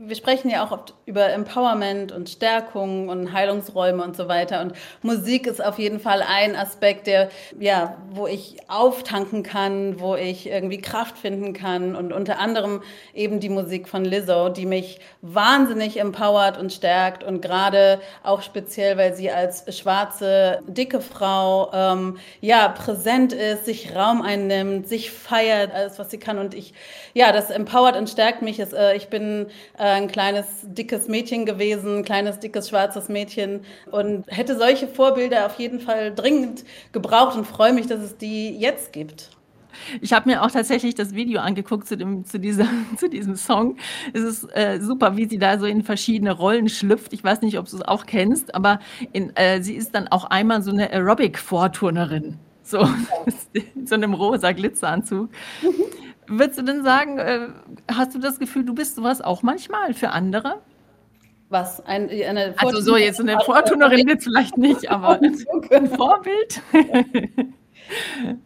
wir 0.04 0.16
sprechen 0.16 0.50
ja 0.50 0.64
auch 0.64 0.72
oft 0.72 0.94
über 1.06 1.30
Empowerment 1.30 2.12
und 2.12 2.28
Stärkung 2.28 3.08
und 3.08 3.32
Heilungsräume 3.32 4.02
und 4.02 4.16
so 4.16 4.28
weiter. 4.28 4.60
Und 4.60 4.72
Musik 5.02 5.46
ist 5.46 5.64
auf 5.64 5.78
jeden 5.78 6.00
Fall 6.00 6.22
ein 6.26 6.56
Aspekt, 6.56 7.06
der, 7.06 7.28
ja, 7.58 7.96
wo 8.10 8.26
ich 8.26 8.56
auftanken 8.68 9.42
kann, 9.42 10.00
wo 10.00 10.16
ich 10.16 10.48
irgendwie 10.48 10.78
Kraft 10.78 11.18
finden 11.18 11.52
kann. 11.52 11.94
Und 11.94 12.12
unter 12.12 12.38
anderem 12.38 12.82
eben 13.14 13.38
die 13.38 13.48
Musik 13.48 13.88
von 13.88 14.04
Lizzo, 14.04 14.48
die 14.48 14.66
mich 14.66 14.98
wahnsinnig 15.20 16.00
empowert 16.00 16.58
und 16.58 16.72
stärkt. 16.72 17.22
Und 17.22 17.40
gerade 17.40 18.00
auch 18.24 18.42
speziell, 18.42 18.96
weil 18.96 19.14
sie 19.14 19.30
als 19.30 19.64
schwarze, 19.76 20.60
dicke 20.66 21.00
Frau, 21.00 21.70
ähm, 21.72 22.18
ja, 22.40 22.68
präsent 22.68 23.32
ist, 23.32 23.66
sich 23.66 23.94
Raum 23.94 24.22
einnimmt, 24.22 24.88
sich 24.88 25.12
feiert, 25.12 25.72
alles, 25.72 25.98
was 25.98 26.10
sie 26.10 26.18
kann. 26.18 26.38
Und 26.38 26.54
ich, 26.54 26.74
ja, 27.14 27.30
das 27.30 27.50
empowert 27.50 27.96
und 27.96 28.10
stärkt 28.10 28.42
mich. 28.42 28.58
Äh, 28.58 28.96
ich 28.96 29.08
bin, 29.08 29.46
äh, 29.78 29.91
ein 29.92 30.08
kleines, 30.08 30.46
dickes 30.62 31.08
Mädchen 31.08 31.46
gewesen, 31.46 31.98
ein 31.98 32.04
kleines, 32.04 32.38
dickes, 32.40 32.68
schwarzes 32.68 33.08
Mädchen 33.08 33.60
und 33.90 34.24
hätte 34.28 34.56
solche 34.56 34.88
Vorbilder 34.88 35.46
auf 35.46 35.58
jeden 35.58 35.80
Fall 35.80 36.14
dringend 36.14 36.64
gebraucht 36.92 37.36
und 37.36 37.46
freue 37.46 37.72
mich, 37.72 37.86
dass 37.86 38.00
es 38.00 38.16
die 38.16 38.56
jetzt 38.56 38.92
gibt. 38.92 39.30
Ich 40.00 40.12
habe 40.12 40.28
mir 40.28 40.42
auch 40.42 40.50
tatsächlich 40.50 40.94
das 40.94 41.14
Video 41.14 41.40
angeguckt 41.40 41.86
zu, 41.86 41.96
dem, 41.96 42.24
zu, 42.24 42.38
dieser, 42.38 42.66
zu 42.96 43.08
diesem 43.08 43.36
Song. 43.36 43.76
Es 44.12 44.22
ist 44.22 44.44
äh, 44.54 44.80
super, 44.80 45.16
wie 45.16 45.26
sie 45.26 45.38
da 45.38 45.58
so 45.58 45.66
in 45.66 45.82
verschiedene 45.82 46.32
Rollen 46.32 46.68
schlüpft. 46.68 47.12
Ich 47.12 47.24
weiß 47.24 47.42
nicht, 47.42 47.58
ob 47.58 47.68
du 47.68 47.76
es 47.76 47.82
auch 47.82 48.06
kennst, 48.06 48.54
aber 48.54 48.80
in, 49.12 49.34
äh, 49.36 49.62
sie 49.62 49.74
ist 49.74 49.94
dann 49.94 50.08
auch 50.08 50.24
einmal 50.24 50.62
so 50.62 50.70
eine 50.70 50.90
Aerobic-Vorturnerin. 50.90 52.38
So, 52.62 52.88
in 53.52 53.86
so 53.86 53.94
einem 53.94 54.14
rosa 54.14 54.52
Glitzeranzug. 54.52 55.30
Würdest 56.26 56.58
du 56.58 56.62
denn 56.62 56.82
sagen, 56.82 57.18
äh, 57.18 57.48
hast 57.90 58.14
du 58.14 58.18
das 58.18 58.38
Gefühl, 58.38 58.64
du 58.64 58.74
bist 58.74 58.96
sowas 58.96 59.20
auch 59.20 59.42
manchmal 59.42 59.94
für 59.94 60.10
andere? 60.10 60.60
Was? 61.48 61.84
Ein, 61.84 62.08
eine 62.08 62.54
also 62.56 62.80
so 62.80 62.96
jetzt 62.96 63.20
eine 63.20 63.38
Vortunerin 63.40 64.08
jetzt 64.08 64.24
vielleicht 64.24 64.56
nicht, 64.56 64.90
aber 64.90 65.20
ein 65.70 65.88
Vorbild? 65.88 66.62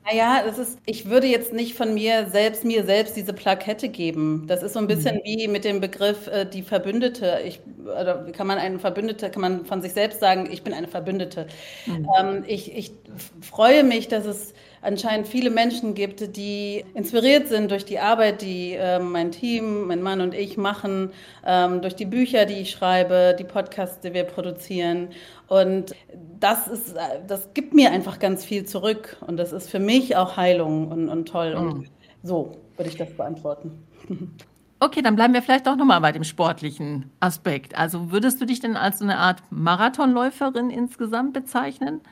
Naja, 0.04 0.42
das 0.45 0.59
ist, 0.59 0.78
ich 0.87 1.09
würde 1.09 1.26
jetzt 1.26 1.52
nicht 1.52 1.75
von 1.75 1.95
mir 1.95 2.28
selbst, 2.30 2.64
mir 2.64 2.85
selbst 2.85 3.16
diese 3.16 3.33
Plakette 3.33 3.88
geben. 3.88 4.45
Das 4.47 4.62
ist 4.62 4.73
so 4.73 4.78
ein 4.78 4.87
bisschen 4.87 5.16
mhm. 5.16 5.21
wie 5.25 5.49
mit 5.49 5.64
dem 5.64 5.80
Begriff 5.80 6.26
äh, 6.26 6.45
die 6.47 6.62
Verbündete. 6.62 7.40
Ich, 7.45 7.61
oder 7.85 8.26
kann 8.33 8.47
man 8.47 8.59
einen 8.59 8.80
Verbündete, 8.80 9.30
kann 9.30 9.42
man 9.42 9.64
von 9.64 9.83
sich 9.83 9.92
selbst 9.92 10.21
sagen, 10.21 10.49
ich 10.50 10.62
bin 10.62 10.73
eine 10.73 10.88
Verbündete. 10.88 11.47
Mhm. 11.87 12.09
Ähm, 12.18 12.45
ich, 12.47 12.75
ich 12.75 12.92
freue 13.40 13.85
mich, 13.85 14.09
dass 14.09 14.26
es 14.26 14.54
anscheinend 14.87 15.26
viele 15.26 15.50
Menschen 15.50 15.95
gibt, 15.95 16.37
die 16.37 16.85
inspiriert 16.95 17.49
sind 17.49 17.71
durch 17.71 17.85
die 17.85 17.99
Arbeit, 17.99 18.40
die 18.40 18.73
äh, 18.73 18.99
mein 18.99 19.33
Team, 19.33 19.88
mein 19.88 20.00
Mann 20.00 20.21
und 20.21 20.33
ich 20.33 20.57
machen, 20.57 21.11
ähm, 21.45 21.83
durch 21.83 21.97
die 21.97 22.07
Bücher, 22.07 22.47
die 22.47 22.55
ich 22.55 22.71
schreibe, 22.71 23.35
die 23.38 23.45
Podcasts, 23.45 24.00
die 24.00 24.14
wir 24.14 24.25
produzieren. 24.25 25.09
Und 25.49 25.95
das 26.40 26.69
ist, 26.69 26.95
das 27.26 27.52
gibt 27.52 27.75
mir 27.75 27.90
einfach 27.90 28.19
ganz 28.19 28.45
viel 28.45 28.64
zurück. 28.64 29.16
Und 29.26 29.37
das 29.37 29.52
ist 29.52 29.69
für 29.69 29.81
mich 29.81 30.16
auch 30.16 30.37
Heilung 30.37 30.88
und, 30.88 31.09
und 31.09 31.26
toll. 31.26 31.57
Mhm. 31.57 31.69
Und 31.69 31.90
so 32.23 32.52
würde 32.76 32.88
ich 32.88 32.97
das 32.97 33.12
beantworten. 33.12 33.83
Okay, 34.78 35.00
dann 35.00 35.16
bleiben 35.16 35.33
wir 35.33 35.40
vielleicht 35.40 35.69
auch 35.69 35.76
nochmal 35.76 36.02
bei 36.02 36.12
dem 36.12 36.23
sportlichen 36.23 37.11
Aspekt. 37.19 37.78
Also 37.78 38.12
würdest 38.12 38.43
du 38.43 38.45
dich 38.45 38.61
denn 38.61 38.76
als 38.76 38.99
so 38.99 39.05
eine 39.05 39.16
Art 39.16 39.43
Marathonläuferin 39.49 40.69
insgesamt 40.69 41.33
bezeichnen? 41.33 42.02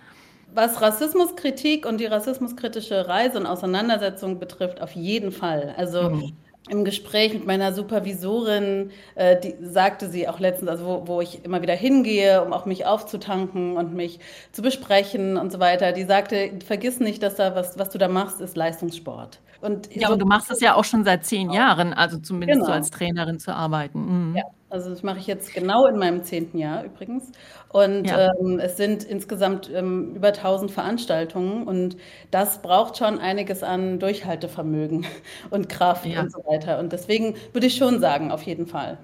Was 0.55 0.81
Rassismuskritik 0.81 1.85
und 1.85 1.99
die 1.99 2.07
rassismuskritische 2.07 3.09
Reise 3.09 3.39
und 3.39 3.47
Auseinandersetzung 3.47 4.39
betrifft, 4.39 4.81
auf 4.81 4.93
jeden 4.93 5.33
Fall. 5.33 5.75
Also 5.77 6.11
mhm. 6.11 6.33
im 6.71 6.85
Gespräch 6.85 7.35
mit 7.35 7.45
meiner 7.45 7.73
Supervisorin, 7.73 8.91
äh, 9.17 9.39
die 9.41 9.57
sagte 9.61 10.09
sie 10.09 10.29
auch 10.29 10.39
letztens, 10.39 10.71
also 10.71 10.85
wo, 10.85 11.09
wo 11.09 11.21
ich 11.21 11.45
immer 11.45 11.61
wieder 11.61 11.75
hingehe, 11.75 12.41
um 12.45 12.53
auch 12.53 12.67
mich 12.67 12.87
aufzutanken 12.87 13.77
und 13.77 13.95
mich 13.95 14.21
zu 14.53 14.63
besprechen 14.63 15.37
und 15.37 15.51
so 15.51 15.59
weiter, 15.59 15.91
die 15.91 16.05
sagte, 16.05 16.53
vergiss 16.65 17.01
nicht, 17.01 17.25
dass 17.25 17.35
da 17.35 17.57
was, 17.57 17.77
was 17.77 17.91
du 17.91 17.99
da 17.99 18.07
machst, 18.07 18.41
ist 18.41 18.57
Leistungssport. 18.57 19.41
Und 19.61 19.95
ja, 19.95 20.09
so, 20.09 20.13
und 20.13 20.21
du 20.21 20.27
machst 20.27 20.51
es 20.51 20.61
ja 20.61 20.75
auch 20.75 20.85
schon 20.85 21.05
seit 21.05 21.25
zehn 21.25 21.51
Jahren, 21.51 21.95
also 21.95 22.19
zumindest 22.19 22.61
genau. 22.61 22.67
so 22.67 22.73
als 22.73 22.91
Trainerin 22.91 23.41
zu 23.41 23.53
arbeiten. 23.53 23.99
Mhm. 24.01 24.24
Ja. 24.35 24.45
Also 24.71 24.91
das 24.91 25.03
mache 25.03 25.19
ich 25.19 25.27
jetzt 25.27 25.55
genau 25.55 25.87
in 25.87 25.97
meinem 25.99 26.25
zehnten 26.25 26.59
Jahr 26.59 26.85
übrigens. 26.85 27.31
Und 27.69 28.09
ja. 28.09 28.33
ähm, 28.41 28.59
es 28.59 28.77
sind 28.77 29.05
insgesamt 29.05 29.71
ähm, 29.73 30.15
über 30.17 30.29
1000 30.29 30.71
Veranstaltungen 30.71 31.67
und 31.67 31.97
das 32.31 32.61
braucht 32.61 32.97
schon 32.99 33.19
einiges 33.19 33.63
an 33.63 33.99
Durchhaltevermögen 34.01 35.07
und 35.51 35.69
Kraft 35.69 36.07
ja. 36.07 36.21
und 36.23 36.33
so 36.33 36.39
weiter. 36.47 36.79
Und 36.79 36.93
deswegen 36.93 37.35
würde 37.53 37.67
ich 37.69 37.77
schon 37.77 38.01
sagen, 38.01 38.33
auf 38.33 38.43
jeden 38.43 38.67
Fall. 38.67 38.99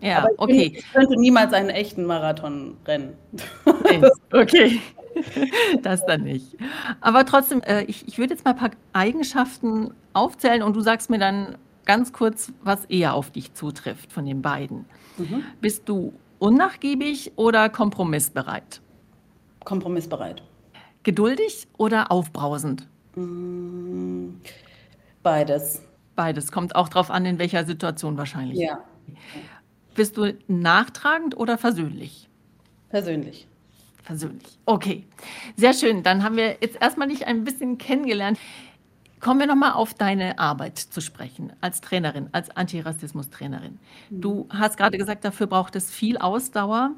Ja, 0.00 0.18
Aber 0.18 0.32
ich 0.32 0.38
okay. 0.38 0.68
Bin, 0.70 0.78
ich 0.78 0.92
könnte 0.92 1.20
niemals 1.20 1.52
einen 1.52 1.70
echten 1.70 2.04
Marathon 2.04 2.76
rennen. 2.86 3.14
Okay. 3.66 4.00
okay. 4.32 4.80
Das 5.82 6.06
dann 6.06 6.22
nicht. 6.22 6.56
Aber 7.00 7.26
trotzdem, 7.26 7.60
äh, 7.62 7.82
ich, 7.84 8.08
ich 8.08 8.18
würde 8.18 8.32
jetzt 8.32 8.44
mal 8.44 8.52
ein 8.52 8.56
paar 8.56 8.70
Eigenschaften 8.92 9.92
aufzählen 10.12 10.62
und 10.62 10.74
du 10.74 10.80
sagst 10.80 11.10
mir 11.10 11.18
dann 11.18 11.56
ganz 11.86 12.12
kurz, 12.12 12.52
was 12.62 12.84
eher 12.86 13.14
auf 13.14 13.30
dich 13.30 13.54
zutrifft 13.54 14.12
von 14.12 14.26
den 14.26 14.42
beiden. 14.42 14.84
Mhm. 15.18 15.44
Bist 15.60 15.88
du 15.88 16.12
unnachgiebig 16.38 17.32
oder 17.36 17.68
kompromissbereit? 17.68 18.80
Kompromissbereit. 19.64 20.42
Geduldig 21.02 21.66
oder 21.76 22.10
aufbrausend? 22.10 22.86
Mm, 23.14 24.30
beides. 25.22 25.82
Beides. 26.16 26.52
Kommt 26.52 26.76
auch 26.76 26.88
darauf 26.88 27.10
an, 27.10 27.24
in 27.24 27.38
welcher 27.38 27.64
Situation 27.64 28.16
wahrscheinlich. 28.18 28.58
Ja. 28.58 28.84
Bist 29.94 30.16
du 30.16 30.36
nachtragend 30.48 31.36
oder 31.36 31.58
versöhnlich? 31.58 32.28
Persönlich. 32.90 33.46
Versöhnlich. 34.02 34.58
Okay. 34.66 35.04
Sehr 35.56 35.72
schön. 35.72 36.02
Dann 36.02 36.24
haben 36.24 36.36
wir 36.36 36.56
jetzt 36.60 36.80
erstmal 36.80 37.08
dich 37.08 37.26
ein 37.26 37.44
bisschen 37.44 37.78
kennengelernt. 37.78 38.38
Kommen 39.20 39.38
wir 39.38 39.46
nochmal 39.46 39.72
auf 39.72 39.92
deine 39.92 40.38
Arbeit 40.38 40.78
zu 40.78 41.02
sprechen, 41.02 41.52
als 41.60 41.82
Trainerin, 41.82 42.30
als 42.32 42.56
Antirassismus-Trainerin. 42.56 43.78
Du 44.08 44.48
hast 44.48 44.78
gerade 44.78 44.96
gesagt, 44.96 45.26
dafür 45.26 45.46
braucht 45.46 45.76
es 45.76 45.90
viel 45.90 46.16
Ausdauer. 46.16 46.92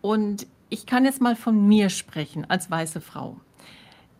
Und 0.00 0.46
ich 0.70 0.86
kann 0.86 1.04
jetzt 1.04 1.20
mal 1.20 1.34
von 1.34 1.66
mir 1.66 1.88
sprechen, 1.88 2.48
als 2.48 2.70
weiße 2.70 3.00
Frau. 3.00 3.40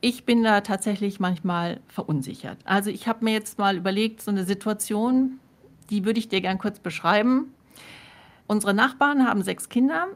Ich 0.00 0.24
bin 0.24 0.42
da 0.42 0.62
tatsächlich 0.62 1.20
manchmal 1.20 1.80
verunsichert. 1.86 2.58
Also 2.64 2.90
ich 2.90 3.06
habe 3.06 3.24
mir 3.24 3.34
jetzt 3.34 3.58
mal 3.58 3.76
überlegt, 3.76 4.20
so 4.20 4.32
eine 4.32 4.44
Situation, 4.44 5.38
die 5.90 6.04
würde 6.04 6.18
ich 6.18 6.28
dir 6.28 6.40
gern 6.40 6.58
kurz 6.58 6.80
beschreiben. 6.80 7.54
Unsere 8.48 8.74
Nachbarn 8.74 9.24
haben 9.24 9.42
sechs 9.42 9.68
Kinder, 9.68 10.08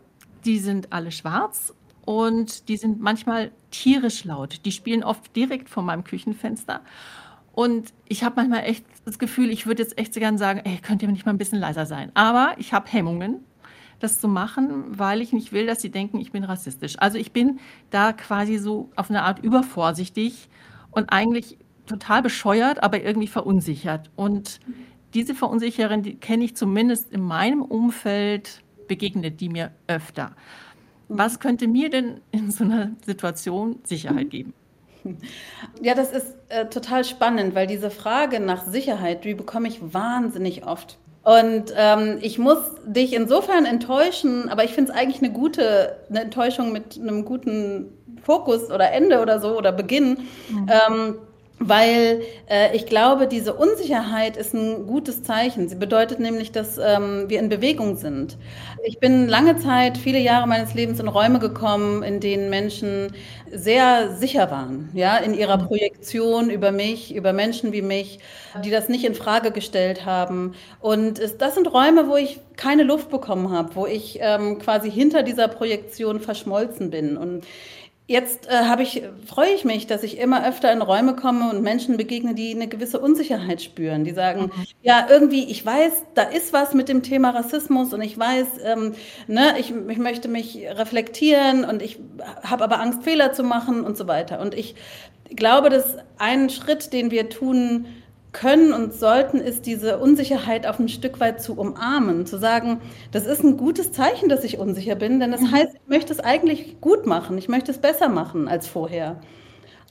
die 0.44 0.58
sind 0.58 0.92
alle 0.92 1.12
schwarz 1.12 1.72
und 2.04 2.68
die 2.68 2.76
sind 2.76 3.00
manchmal 3.00 3.50
tierisch 3.70 4.24
laut. 4.24 4.64
Die 4.64 4.72
spielen 4.72 5.04
oft 5.04 5.34
direkt 5.36 5.68
vor 5.68 5.82
meinem 5.82 6.04
Küchenfenster. 6.04 6.80
Und 7.52 7.92
ich 8.08 8.24
habe 8.24 8.36
manchmal 8.36 8.64
echt 8.64 8.84
das 9.04 9.18
Gefühl, 9.18 9.50
ich 9.50 9.66
würde 9.66 9.82
jetzt 9.82 9.98
echt 9.98 10.14
so 10.14 10.20
gern 10.20 10.38
sagen, 10.38 10.60
ey, 10.64 10.78
könnt 10.78 11.02
ihr 11.02 11.08
nicht 11.08 11.26
mal 11.26 11.32
ein 11.32 11.38
bisschen 11.38 11.60
leiser 11.60 11.86
sein? 11.86 12.10
Aber 12.14 12.54
ich 12.56 12.72
habe 12.72 12.90
Hemmungen, 12.90 13.44
das 14.00 14.20
zu 14.20 14.28
machen, 14.28 14.98
weil 14.98 15.20
ich 15.20 15.32
nicht 15.32 15.52
will, 15.52 15.66
dass 15.66 15.80
sie 15.80 15.90
denken, 15.90 16.18
ich 16.18 16.32
bin 16.32 16.44
rassistisch. 16.44 16.94
Also 16.98 17.18
ich 17.18 17.32
bin 17.32 17.60
da 17.90 18.12
quasi 18.12 18.58
so 18.58 18.90
auf 18.96 19.10
eine 19.10 19.22
Art 19.22 19.38
übervorsichtig 19.40 20.48
und 20.90 21.12
eigentlich 21.12 21.58
total 21.86 22.22
bescheuert, 22.22 22.82
aber 22.82 23.02
irgendwie 23.02 23.28
verunsichert. 23.28 24.10
Und 24.16 24.60
diese 25.14 25.34
Verunsicherin, 25.34 26.02
die 26.02 26.14
kenne 26.14 26.44
ich 26.44 26.56
zumindest 26.56 27.12
in 27.12 27.20
meinem 27.20 27.62
Umfeld, 27.62 28.62
begegnet 28.88 29.40
die 29.40 29.48
mir 29.48 29.72
öfter. 29.86 30.34
Was 31.16 31.40
könnte 31.40 31.68
mir 31.68 31.90
denn 31.90 32.20
in 32.30 32.50
so 32.50 32.64
einer 32.64 32.92
Situation 33.04 33.78
Sicherheit 33.84 34.30
geben? 34.30 34.54
Ja, 35.82 35.96
das 35.96 36.12
ist 36.12 36.36
äh, 36.48 36.66
total 36.66 37.04
spannend, 37.04 37.56
weil 37.56 37.66
diese 37.66 37.90
Frage 37.90 38.38
nach 38.38 38.64
Sicherheit, 38.64 39.24
die 39.24 39.34
bekomme 39.34 39.66
ich 39.66 39.80
wahnsinnig 39.92 40.64
oft. 40.64 40.96
Und 41.24 41.72
ähm, 41.76 42.18
ich 42.20 42.38
muss 42.38 42.58
dich 42.84 43.12
insofern 43.12 43.64
enttäuschen, 43.64 44.48
aber 44.48 44.62
ich 44.64 44.72
finde 44.72 44.92
es 44.92 44.96
eigentlich 44.96 45.22
eine 45.22 45.32
gute, 45.32 45.96
eine 46.08 46.20
Enttäuschung 46.20 46.72
mit 46.72 46.98
einem 47.00 47.24
guten 47.24 47.92
Fokus 48.22 48.70
oder 48.70 48.92
Ende 48.92 49.20
oder 49.20 49.40
so 49.40 49.56
oder 49.56 49.72
Beginn. 49.72 50.18
Mhm. 50.50 50.68
Ähm, 50.68 51.14
weil 51.68 52.22
äh, 52.48 52.74
ich 52.76 52.86
glaube, 52.86 53.26
diese 53.26 53.54
Unsicherheit 53.54 54.36
ist 54.36 54.54
ein 54.54 54.86
gutes 54.86 55.22
Zeichen. 55.22 55.68
Sie 55.68 55.76
bedeutet 55.76 56.20
nämlich, 56.20 56.52
dass 56.52 56.78
ähm, 56.78 57.24
wir 57.28 57.38
in 57.38 57.48
Bewegung 57.48 57.96
sind. 57.96 58.36
Ich 58.84 58.98
bin 58.98 59.28
lange 59.28 59.56
Zeit, 59.56 59.96
viele 59.96 60.18
Jahre 60.18 60.48
meines 60.48 60.74
Lebens 60.74 60.98
in 61.00 61.08
Räume 61.08 61.38
gekommen, 61.38 62.02
in 62.02 62.20
denen 62.20 62.50
Menschen 62.50 63.12
sehr 63.50 64.16
sicher 64.16 64.50
waren, 64.50 64.90
ja, 64.94 65.18
in 65.18 65.34
ihrer 65.34 65.58
mhm. 65.58 65.66
Projektion 65.66 66.50
über 66.50 66.72
mich, 66.72 67.14
über 67.14 67.32
Menschen 67.32 67.72
wie 67.72 67.82
mich, 67.82 68.18
die 68.64 68.70
das 68.70 68.88
nicht 68.88 69.04
in 69.04 69.14
Frage 69.14 69.50
gestellt 69.50 70.04
haben. 70.04 70.54
Und 70.80 71.18
es, 71.18 71.38
das 71.38 71.54
sind 71.54 71.72
Räume, 71.72 72.08
wo 72.08 72.16
ich 72.16 72.40
keine 72.56 72.82
Luft 72.82 73.10
bekommen 73.10 73.50
habe, 73.50 73.74
wo 73.74 73.86
ich 73.86 74.18
ähm, 74.20 74.58
quasi 74.58 74.90
hinter 74.90 75.22
dieser 75.22 75.48
Projektion 75.48 76.20
verschmolzen 76.20 76.90
bin. 76.90 77.16
Und 77.16 77.44
Jetzt 78.08 78.48
äh, 78.48 78.64
habe 78.64 78.82
ich, 78.82 79.02
freue 79.26 79.50
ich 79.54 79.64
mich, 79.64 79.86
dass 79.86 80.02
ich 80.02 80.18
immer 80.18 80.46
öfter 80.46 80.72
in 80.72 80.82
Räume 80.82 81.14
komme 81.14 81.48
und 81.50 81.62
Menschen 81.62 81.96
begegne, 81.96 82.34
die 82.34 82.52
eine 82.52 82.66
gewisse 82.66 82.98
Unsicherheit 82.98 83.62
spüren. 83.62 84.04
Die 84.04 84.10
sagen, 84.10 84.50
mhm. 84.54 84.64
ja, 84.82 85.06
irgendwie, 85.08 85.44
ich 85.44 85.64
weiß, 85.64 86.02
da 86.14 86.22
ist 86.22 86.52
was 86.52 86.74
mit 86.74 86.88
dem 86.88 87.04
Thema 87.04 87.30
Rassismus 87.30 87.94
und 87.94 88.02
ich 88.02 88.18
weiß, 88.18 88.46
ähm, 88.64 88.94
ne, 89.28 89.54
ich, 89.58 89.72
ich 89.88 89.98
möchte 89.98 90.28
mich 90.28 90.58
reflektieren 90.68 91.64
und 91.64 91.80
ich 91.80 92.00
habe 92.42 92.64
aber 92.64 92.80
Angst, 92.80 93.04
Fehler 93.04 93.32
zu 93.32 93.44
machen 93.44 93.84
und 93.84 93.96
so 93.96 94.08
weiter. 94.08 94.40
Und 94.40 94.54
ich 94.54 94.74
glaube, 95.36 95.70
dass 95.70 95.96
ein 96.18 96.50
Schritt, 96.50 96.92
den 96.92 97.12
wir 97.12 97.30
tun 97.30 97.86
können 98.32 98.72
und 98.72 98.94
sollten, 98.94 99.38
ist 99.38 99.66
diese 99.66 99.98
Unsicherheit 99.98 100.66
auf 100.66 100.78
ein 100.78 100.88
Stück 100.88 101.20
weit 101.20 101.42
zu 101.42 101.54
umarmen, 101.54 102.26
zu 102.26 102.38
sagen, 102.38 102.80
das 103.10 103.26
ist 103.26 103.44
ein 103.44 103.56
gutes 103.56 103.92
Zeichen, 103.92 104.28
dass 104.28 104.44
ich 104.44 104.58
unsicher 104.58 104.94
bin, 104.94 105.20
denn 105.20 105.32
das 105.32 105.42
mhm. 105.42 105.52
heißt, 105.52 105.74
ich 105.74 105.88
möchte 105.88 106.12
es 106.12 106.20
eigentlich 106.20 106.80
gut 106.80 107.06
machen, 107.06 107.36
ich 107.36 107.48
möchte 107.48 107.70
es 107.70 107.78
besser 107.78 108.08
machen 108.08 108.48
als 108.48 108.66
vorher. 108.66 109.20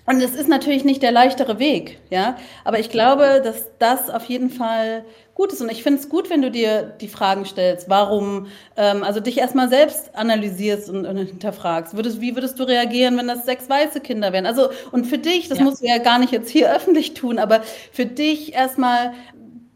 Und 0.08 0.20
es 0.22 0.34
ist 0.34 0.50
natürlich 0.50 0.84
nicht 0.84 1.04
der 1.04 1.12
leichtere 1.12 1.60
Weg, 1.60 2.00
ja, 2.10 2.36
aber 2.64 2.80
ich 2.80 2.90
glaube, 2.90 3.40
dass 3.44 3.70
das 3.78 4.10
auf 4.10 4.26
jeden 4.26 4.50
Fall 4.50 5.06
gut 5.36 5.54
ist. 5.54 5.62
Und 5.62 5.72
ich 5.72 5.84
finde 5.84 6.00
es 6.00 6.10
gut, 6.10 6.30
wenn 6.30 6.42
du 6.42 6.50
dir 6.50 6.84
die 7.00 7.08
Fragen 7.08 7.46
stellst, 7.46 7.88
warum, 7.88 8.48
ähm, 8.78 9.04
also 9.04 9.20
dich 9.20 9.38
erstmal 9.38 9.70
selbst 9.70 10.16
analysierst 10.16 10.90
und, 10.90 11.06
und 11.06 11.18
hinterfragst. 11.18 11.96
Würdest, 11.96 12.20
wie 12.20 12.36
würdest 12.36 12.60
du 12.60 12.64
reagieren, 12.64 13.16
wenn 13.18 13.28
das 13.28 13.46
sechs 13.46 13.70
weiße 13.70 14.02
Kinder 14.02 14.34
wären? 14.34 14.48
Also, 14.48 14.70
und 14.92 15.06
für 15.06 15.20
dich, 15.20 15.50
das 15.50 15.60
ja. 15.60 15.64
musst 15.64 15.82
du 15.82 15.88
ja 15.88 16.00
gar 16.00 16.18
nicht 16.18 16.32
jetzt 16.32 16.50
hier 16.50 16.72
öffentlich 16.76 17.14
tun, 17.14 17.38
aber 17.38 17.62
für 17.92 18.08
dich 18.08 18.54
erstmal 18.54 19.14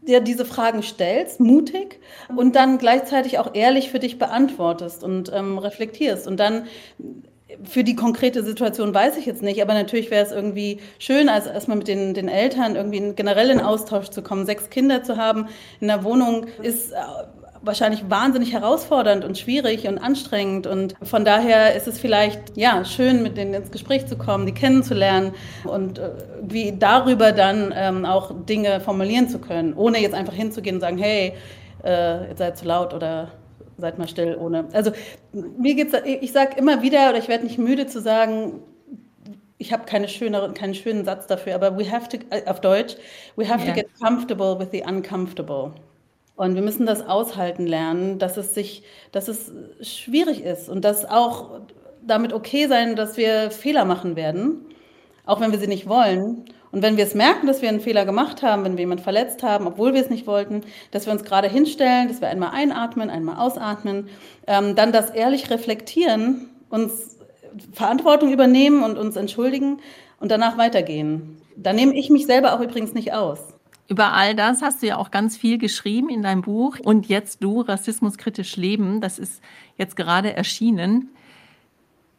dir 0.02 0.20
diese 0.20 0.44
Fragen 0.44 0.82
stellst, 0.82 1.40
mutig 1.40 2.00
und 2.34 2.54
dann 2.54 2.78
gleichzeitig 2.78 3.38
auch 3.38 3.54
ehrlich 3.54 3.90
für 3.90 3.98
dich 3.98 4.18
beantwortest 4.18 5.02
und 5.02 5.32
ähm, 5.32 5.58
reflektierst 5.58 6.26
und 6.26 6.38
dann 6.38 6.66
für 7.62 7.84
die 7.84 7.94
konkrete 7.94 8.42
Situation 8.42 8.92
weiß 8.92 9.16
ich 9.18 9.26
jetzt 9.26 9.42
nicht, 9.42 9.62
aber 9.62 9.74
natürlich 9.74 10.10
wäre 10.10 10.24
es 10.24 10.32
irgendwie 10.32 10.80
schön, 10.98 11.28
als 11.28 11.46
erstmal 11.46 11.76
mit 11.76 11.86
den, 11.86 12.12
den 12.12 12.28
Eltern 12.28 12.74
irgendwie 12.74 13.12
generell 13.14 13.50
in 13.50 13.60
Austausch 13.60 14.08
zu 14.08 14.22
kommen. 14.22 14.46
Sechs 14.46 14.68
Kinder 14.68 15.04
zu 15.04 15.16
haben 15.16 15.46
in 15.80 15.86
der 15.86 16.02
Wohnung 16.02 16.46
ist 16.62 16.92
äh, 16.92 16.96
wahrscheinlich 17.62 18.10
wahnsinnig 18.10 18.52
herausfordernd 18.52 19.24
und 19.24 19.38
schwierig 19.38 19.86
und 19.86 19.98
anstrengend. 19.98 20.66
Und 20.66 20.94
von 21.02 21.24
daher 21.24 21.74
ist 21.76 21.86
es 21.86 22.00
vielleicht 22.00 22.56
ja 22.56 22.84
schön, 22.84 23.22
mit 23.22 23.36
denen 23.36 23.54
ins 23.54 23.70
Gespräch 23.70 24.06
zu 24.06 24.16
kommen, 24.16 24.46
die 24.46 24.52
kennenzulernen 24.52 25.32
und 25.64 25.98
äh, 25.98 26.10
wie 26.42 26.76
darüber 26.76 27.30
dann 27.30 27.72
ähm, 27.76 28.04
auch 28.04 28.32
Dinge 28.44 28.80
formulieren 28.80 29.28
zu 29.28 29.38
können, 29.38 29.72
ohne 29.74 30.00
jetzt 30.00 30.14
einfach 30.14 30.34
hinzugehen 30.34 30.76
und 30.76 30.80
sagen, 30.80 30.98
hey, 30.98 31.34
äh, 31.84 32.28
ihr 32.28 32.36
seid 32.36 32.58
zu 32.58 32.64
laut 32.64 32.92
oder 32.92 33.28
seid 33.78 33.98
mal 33.98 34.08
still 34.08 34.36
ohne. 34.36 34.66
Also 34.72 34.92
mir 35.32 35.74
geht's, 35.74 35.94
ich 36.04 36.32
sage 36.32 36.56
immer 36.58 36.82
wieder, 36.82 37.10
oder 37.10 37.18
ich 37.18 37.28
werde 37.28 37.44
nicht 37.44 37.58
müde 37.58 37.86
zu 37.86 38.00
sagen, 38.00 38.62
ich 39.58 39.72
habe 39.72 39.84
keine 39.84 40.08
schönere, 40.08 40.52
keinen 40.52 40.74
schönen 40.74 41.04
Satz 41.04 41.26
dafür, 41.26 41.54
aber 41.54 41.78
we 41.78 41.90
have 41.90 42.08
to, 42.08 42.18
äh, 42.30 42.46
auf 42.46 42.60
Deutsch, 42.60 42.96
we 43.36 43.48
have 43.48 43.64
yeah. 43.64 43.74
to 43.74 43.80
get 43.80 43.88
comfortable 44.00 44.58
with 44.58 44.68
the 44.72 44.82
uncomfortable. 44.86 45.72
Und 46.36 46.54
wir 46.54 46.62
müssen 46.62 46.84
das 46.84 47.06
aushalten 47.06 47.66
lernen, 47.66 48.18
dass 48.18 48.36
es 48.36 48.54
sich, 48.54 48.82
dass 49.10 49.26
es 49.28 49.52
schwierig 49.80 50.42
ist 50.42 50.68
und 50.68 50.84
dass 50.84 51.06
auch 51.06 51.60
damit 52.06 52.34
okay 52.34 52.66
sein, 52.66 52.94
dass 52.94 53.16
wir 53.16 53.50
Fehler 53.50 53.86
machen 53.86 54.16
werden, 54.16 54.66
auch 55.24 55.40
wenn 55.40 55.50
wir 55.50 55.58
sie 55.58 55.66
nicht 55.66 55.88
wollen. 55.88 56.44
Und 56.76 56.82
wenn 56.82 56.98
wir 56.98 57.04
es 57.04 57.14
merken, 57.14 57.46
dass 57.46 57.62
wir 57.62 57.70
einen 57.70 57.80
Fehler 57.80 58.04
gemacht 58.04 58.42
haben, 58.42 58.62
wenn 58.62 58.72
wir 58.72 58.80
jemanden 58.80 59.02
verletzt 59.02 59.42
haben, 59.42 59.66
obwohl 59.66 59.94
wir 59.94 60.00
es 60.02 60.10
nicht 60.10 60.26
wollten, 60.26 60.60
dass 60.90 61.06
wir 61.06 61.12
uns 61.14 61.24
gerade 61.24 61.48
hinstellen, 61.48 62.08
dass 62.08 62.20
wir 62.20 62.28
einmal 62.28 62.50
einatmen, 62.50 63.08
einmal 63.08 63.38
ausatmen, 63.38 64.10
ähm, 64.46 64.76
dann 64.76 64.92
das 64.92 65.08
ehrlich 65.08 65.48
reflektieren, 65.48 66.50
uns 66.68 67.16
Verantwortung 67.72 68.30
übernehmen 68.30 68.82
und 68.82 68.98
uns 68.98 69.16
entschuldigen 69.16 69.78
und 70.20 70.30
danach 70.30 70.58
weitergehen. 70.58 71.40
Da 71.56 71.72
nehme 71.72 71.94
ich 71.94 72.10
mich 72.10 72.26
selber 72.26 72.52
auch 72.52 72.60
übrigens 72.60 72.92
nicht 72.92 73.14
aus. 73.14 73.38
Über 73.88 74.12
all 74.12 74.34
das 74.34 74.60
hast 74.60 74.82
du 74.82 74.88
ja 74.88 74.98
auch 74.98 75.10
ganz 75.10 75.34
viel 75.38 75.56
geschrieben 75.56 76.10
in 76.10 76.22
deinem 76.22 76.42
Buch. 76.42 76.76
Und 76.84 77.08
jetzt 77.08 77.42
du, 77.42 77.62
Rassismuskritisch 77.62 78.56
Leben, 78.56 79.00
das 79.00 79.18
ist 79.18 79.40
jetzt 79.78 79.96
gerade 79.96 80.36
erschienen. 80.36 81.08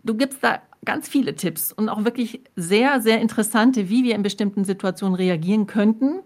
Du 0.07 0.15
gibst 0.15 0.43
da 0.43 0.61
ganz 0.85 1.07
viele 1.09 1.35
Tipps 1.35 1.73
und 1.73 1.89
auch 1.89 2.05
wirklich 2.05 2.41
sehr, 2.55 3.01
sehr 3.01 3.19
interessante, 3.19 3.89
wie 3.89 4.03
wir 4.03 4.15
in 4.15 4.23
bestimmten 4.23 4.63
Situationen 4.63 5.15
reagieren 5.15 5.67
könnten. 5.67 6.21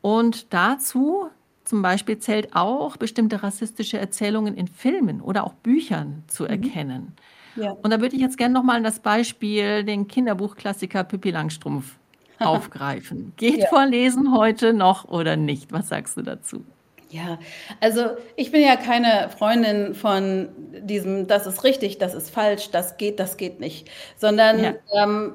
Und 0.00 0.52
dazu 0.52 1.28
zum 1.64 1.82
Beispiel 1.82 2.18
zählt 2.18 2.54
auch, 2.56 2.96
bestimmte 2.96 3.42
rassistische 3.42 3.98
Erzählungen 3.98 4.56
in 4.56 4.66
Filmen 4.66 5.20
oder 5.20 5.44
auch 5.44 5.54
Büchern 5.54 6.24
zu 6.26 6.42
mhm. 6.42 6.50
erkennen. 6.50 7.12
Ja. 7.54 7.70
Und 7.70 7.90
da 7.90 8.00
würde 8.00 8.16
ich 8.16 8.22
jetzt 8.22 8.38
gerne 8.38 8.54
nochmal 8.54 8.82
das 8.82 9.00
Beispiel, 9.00 9.84
den 9.84 10.08
Kinderbuchklassiker 10.08 11.04
Pippi 11.04 11.30
Langstrumpf 11.30 11.96
aufgreifen. 12.40 13.32
Geht 13.36 13.60
ja. 13.60 13.66
Vorlesen 13.68 14.36
heute 14.36 14.72
noch 14.72 15.04
oder 15.04 15.36
nicht? 15.36 15.70
Was 15.70 15.88
sagst 15.88 16.16
du 16.16 16.22
dazu? 16.22 16.64
Ja, 17.12 17.38
also 17.80 18.16
ich 18.36 18.52
bin 18.52 18.62
ja 18.62 18.74
keine 18.74 19.28
Freundin 19.36 19.94
von 19.94 20.48
diesem, 20.80 21.26
das 21.26 21.46
ist 21.46 21.62
richtig, 21.62 21.98
das 21.98 22.14
ist 22.14 22.30
falsch, 22.30 22.70
das 22.70 22.96
geht, 22.96 23.20
das 23.20 23.36
geht 23.36 23.60
nicht, 23.60 23.90
sondern 24.16 24.64
ja. 24.64 24.74
ähm, 24.94 25.34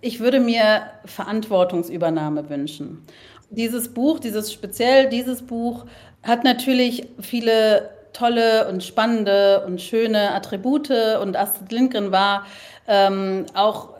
ich 0.00 0.18
würde 0.18 0.40
mir 0.40 0.82
Verantwortungsübernahme 1.04 2.50
wünschen. 2.50 3.04
Dieses 3.50 3.94
Buch, 3.94 4.18
dieses 4.18 4.52
speziell 4.52 5.08
dieses 5.08 5.42
Buch 5.42 5.86
hat 6.24 6.42
natürlich 6.42 7.06
viele 7.20 7.90
tolle 8.12 8.68
und 8.68 8.82
spannende 8.82 9.64
und 9.66 9.80
schöne 9.80 10.34
Attribute 10.34 10.90
und 11.22 11.36
Astrid 11.36 11.70
Lindgren 11.70 12.10
war 12.10 12.44
ähm, 12.88 13.46
auch 13.54 13.97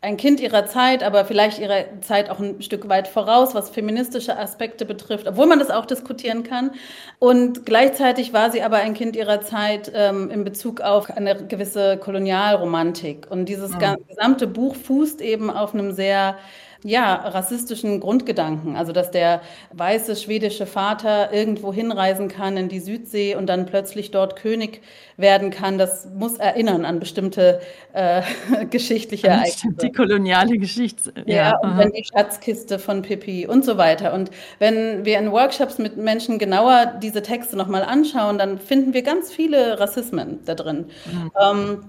ein 0.00 0.16
Kind 0.16 0.38
ihrer 0.38 0.66
Zeit, 0.66 1.02
aber 1.02 1.24
vielleicht 1.24 1.58
ihrer 1.58 2.00
Zeit 2.02 2.30
auch 2.30 2.38
ein 2.38 2.62
Stück 2.62 2.88
weit 2.88 3.08
voraus, 3.08 3.54
was 3.54 3.70
feministische 3.70 4.38
Aspekte 4.38 4.84
betrifft, 4.84 5.26
obwohl 5.26 5.46
man 5.46 5.58
das 5.58 5.70
auch 5.70 5.86
diskutieren 5.86 6.44
kann. 6.44 6.70
Und 7.18 7.66
gleichzeitig 7.66 8.32
war 8.32 8.52
sie 8.52 8.62
aber 8.62 8.76
ein 8.76 8.94
Kind 8.94 9.16
ihrer 9.16 9.40
Zeit 9.40 9.90
ähm, 9.92 10.30
in 10.30 10.44
Bezug 10.44 10.82
auf 10.82 11.10
eine 11.10 11.34
gewisse 11.46 11.96
Kolonialromantik. 11.96 13.26
Und 13.28 13.46
dieses 13.46 13.72
mhm. 13.72 13.96
gesamte 14.06 14.46
Buch 14.46 14.76
fußt 14.76 15.20
eben 15.20 15.50
auf 15.50 15.74
einem 15.74 15.90
sehr 15.90 16.36
ja, 16.84 17.14
rassistischen 17.14 18.00
Grundgedanken. 18.00 18.76
Also, 18.76 18.92
dass 18.92 19.10
der 19.10 19.40
weiße 19.72 20.14
schwedische 20.14 20.66
Vater 20.66 21.32
irgendwo 21.32 21.72
hinreisen 21.72 22.28
kann 22.28 22.56
in 22.56 22.68
die 22.68 22.78
Südsee 22.80 23.34
und 23.34 23.46
dann 23.46 23.66
plötzlich 23.66 24.10
dort 24.10 24.36
König 24.36 24.82
werden 25.16 25.50
kann, 25.50 25.78
das 25.78 26.08
muss 26.14 26.38
erinnern 26.38 26.84
an 26.84 27.00
bestimmte 27.00 27.60
äh, 27.92 28.22
geschichtliche 28.70 29.26
Ereignisse. 29.26 29.68
Die 29.82 29.90
koloniale 29.90 30.58
Geschichte. 30.58 31.12
Ja, 31.26 31.36
ja 31.36 31.58
und 31.58 31.76
dann 31.76 31.90
die 31.90 32.04
Schatzkiste 32.04 32.78
von 32.78 33.02
Pippi 33.02 33.46
und 33.46 33.64
so 33.64 33.76
weiter. 33.76 34.14
Und 34.14 34.30
wenn 34.60 35.04
wir 35.04 35.18
in 35.18 35.32
Workshops 35.32 35.78
mit 35.78 35.96
Menschen 35.96 36.38
genauer 36.38 36.98
diese 37.02 37.22
Texte 37.22 37.56
nochmal 37.56 37.82
anschauen, 37.82 38.38
dann 38.38 38.58
finden 38.58 38.94
wir 38.94 39.02
ganz 39.02 39.32
viele 39.32 39.80
Rassismen 39.80 40.38
da 40.44 40.54
drin. 40.54 40.86
Mhm. 41.06 41.30
Ähm, 41.40 41.84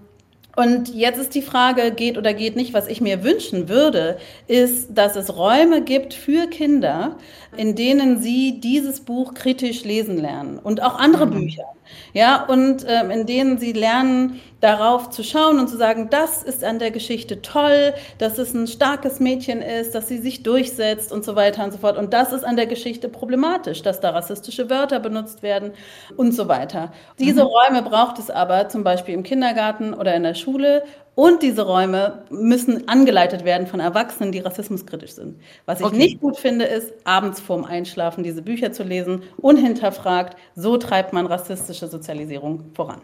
und 0.56 0.94
jetzt 0.94 1.20
ist 1.20 1.36
die 1.36 1.42
Frage, 1.42 1.92
geht 1.92 2.18
oder 2.18 2.34
geht 2.34 2.56
nicht. 2.56 2.74
Was 2.74 2.88
ich 2.88 3.02
mir 3.02 3.24
wünschen 3.24 3.70
würde, 3.70 4.18
ist, 4.48 4.90
dass 4.90 5.16
es 5.16 5.38
Räume 5.38 5.82
gibt 5.82 6.14
für 6.14 6.48
Kinder, 6.48 7.16
in 7.56 7.76
denen 7.76 8.22
sie 8.22 8.60
dieses 8.60 9.02
Buch 9.02 9.34
kritisch 9.34 9.84
lesen 9.84 10.18
lernen 10.18 10.60
und 10.60 10.84
auch 10.84 11.00
andere 11.00 11.28
mhm. 11.28 11.32
Bücher. 11.32 11.66
Ja, 12.14 12.46
und 12.46 12.86
ähm, 12.88 13.10
in 13.10 13.26
denen 13.26 13.58
sie 13.58 13.72
lernen, 13.72 14.42
darauf 14.62 15.10
zu 15.10 15.24
schauen 15.24 15.60
und 15.60 15.68
zu 15.68 15.78
sagen, 15.78 16.10
das 16.10 16.44
ist 16.44 16.64
an 16.64 16.80
der 16.80 16.92
Geschichte 16.92 17.42
toll, 17.42 17.94
dass 18.18 18.38
es 18.38 18.54
ein 18.54 18.68
starkes 18.68 19.20
Mädchen 19.20 19.62
ist, 19.62 19.96
dass 19.96 20.08
sie 20.08 20.18
sich 20.18 20.44
durchsetzt 20.44 21.12
und 21.12 21.24
so 21.24 21.36
weiter 21.36 21.64
und 21.64 21.72
so 21.72 21.78
fort. 21.78 21.98
Und 21.98 22.14
das 22.14 22.34
ist 22.34 22.44
an 22.44 22.56
der 22.56 22.68
Geschichte 22.68 23.10
problematisch, 23.10 23.82
dass 23.82 24.00
da 24.00 24.10
rassistische 24.10 24.70
Wörter 24.70 25.00
benutzt 25.00 25.44
werden 25.44 25.72
und 26.18 26.34
so 26.34 26.48
weiter. 26.48 26.92
Diese 27.20 27.44
mhm. 27.44 27.50
Räume 27.50 27.82
braucht 27.84 28.20
es 28.20 28.30
aber 28.30 28.70
zum 28.70 28.84
Beispiel 28.84 29.14
im 29.14 29.24
Kindergarten 29.24 29.94
oder 29.94 30.14
in 30.16 30.24
der 30.24 30.36
Schule 30.36 30.84
und 31.16 31.44
diese 31.44 31.64
Räume 31.64 32.24
müssen 32.30 32.88
angeleitet 32.88 33.44
werden 33.44 33.68
von 33.68 33.82
Erwachsenen, 33.82 34.32
die 34.32 34.40
rassismuskritisch 34.40 35.12
sind. 35.12 35.38
Was 35.66 35.82
ich 35.82 35.86
okay. 35.86 35.98
nicht 35.98 36.22
gut 36.22 36.38
finde, 36.38 36.64
ist, 36.64 36.94
abends 37.04 37.42
vorm 37.42 37.66
Einschlafen 37.66 38.24
diese 38.24 38.42
Bücher 38.42 38.72
zu 38.72 38.84
lesen, 38.84 39.24
unhinterfragt. 39.36 40.38
So 40.56 40.78
treibt 40.78 41.12
man 41.12 41.26
rassistische 41.26 41.90
Sozialisierung 41.90 42.72
voran. 42.74 43.02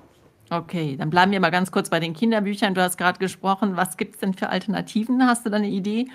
Okay, 0.50 0.96
dann 0.96 1.10
bleiben 1.10 1.32
wir 1.32 1.40
mal 1.40 1.50
ganz 1.50 1.72
kurz 1.72 1.90
bei 1.90 2.00
den 2.00 2.14
Kinderbüchern. 2.14 2.76
Du 2.76 2.82
hast 2.82 2.98
gerade 2.98 3.18
gesprochen. 3.18 3.78
Was 3.78 3.98
gibt 3.98 4.16
es 4.16 4.20
denn 4.20 4.34
für 4.34 4.50
Alternativen? 4.50 5.26
Hast 5.26 5.46
du 5.46 5.50
da 5.50 5.58
eine 5.58 5.70
Idee? 5.70 6.08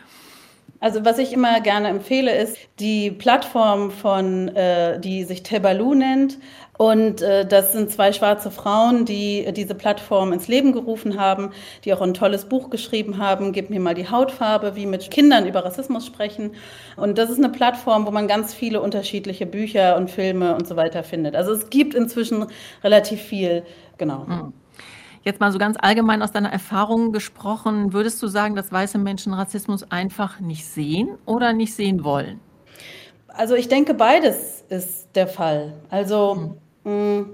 Also 0.80 1.04
was 1.04 1.18
ich 1.18 1.34
immer 1.34 1.60
gerne 1.60 1.88
empfehle, 1.88 2.34
ist 2.34 2.56
die 2.78 3.10
Plattform 3.10 3.90
von, 3.90 4.48
äh, 4.48 4.98
die 4.98 5.24
sich 5.24 5.42
Tebalu 5.42 5.94
nennt. 5.94 6.38
Und 6.78 7.20
äh, 7.20 7.44
das 7.44 7.72
sind 7.72 7.90
zwei 7.90 8.14
schwarze 8.14 8.50
Frauen, 8.50 9.04
die 9.04 9.44
äh, 9.44 9.52
diese 9.52 9.74
Plattform 9.74 10.32
ins 10.32 10.48
Leben 10.48 10.72
gerufen 10.72 11.20
haben, 11.20 11.50
die 11.84 11.92
auch 11.92 12.00
ein 12.00 12.14
tolles 12.14 12.46
Buch 12.46 12.70
geschrieben 12.70 13.18
haben, 13.18 13.52
Gib 13.52 13.68
mir 13.68 13.80
mal 13.80 13.94
die 13.94 14.08
Hautfarbe, 14.08 14.74
wie 14.76 14.86
mit 14.86 15.10
Kindern 15.10 15.46
über 15.46 15.62
Rassismus 15.62 16.06
sprechen. 16.06 16.52
Und 16.96 17.18
das 17.18 17.28
ist 17.28 17.36
eine 17.36 17.50
Plattform, 17.50 18.06
wo 18.06 18.10
man 18.10 18.26
ganz 18.26 18.54
viele 18.54 18.80
unterschiedliche 18.80 19.44
Bücher 19.44 19.96
und 19.98 20.10
Filme 20.10 20.54
und 20.54 20.66
so 20.66 20.76
weiter 20.76 21.02
findet. 21.02 21.36
Also 21.36 21.52
es 21.52 21.68
gibt 21.68 21.92
inzwischen 21.94 22.46
relativ 22.82 23.20
viel, 23.20 23.64
genau. 23.98 24.24
Mhm. 24.26 24.52
Jetzt 25.22 25.38
mal 25.38 25.52
so 25.52 25.58
ganz 25.58 25.76
allgemein 25.78 26.22
aus 26.22 26.32
deiner 26.32 26.50
Erfahrung 26.50 27.12
gesprochen, 27.12 27.92
würdest 27.92 28.22
du 28.22 28.26
sagen, 28.26 28.54
dass 28.56 28.72
weiße 28.72 28.96
Menschen 28.96 29.34
Rassismus 29.34 29.90
einfach 29.90 30.40
nicht 30.40 30.66
sehen 30.66 31.18
oder 31.26 31.52
nicht 31.52 31.74
sehen 31.74 32.04
wollen? 32.04 32.40
Also 33.28 33.54
ich 33.54 33.68
denke, 33.68 33.92
beides 33.94 34.64
ist 34.70 35.08
der 35.14 35.28
Fall. 35.28 35.74
Also 35.90 36.56
mhm. 36.84 37.26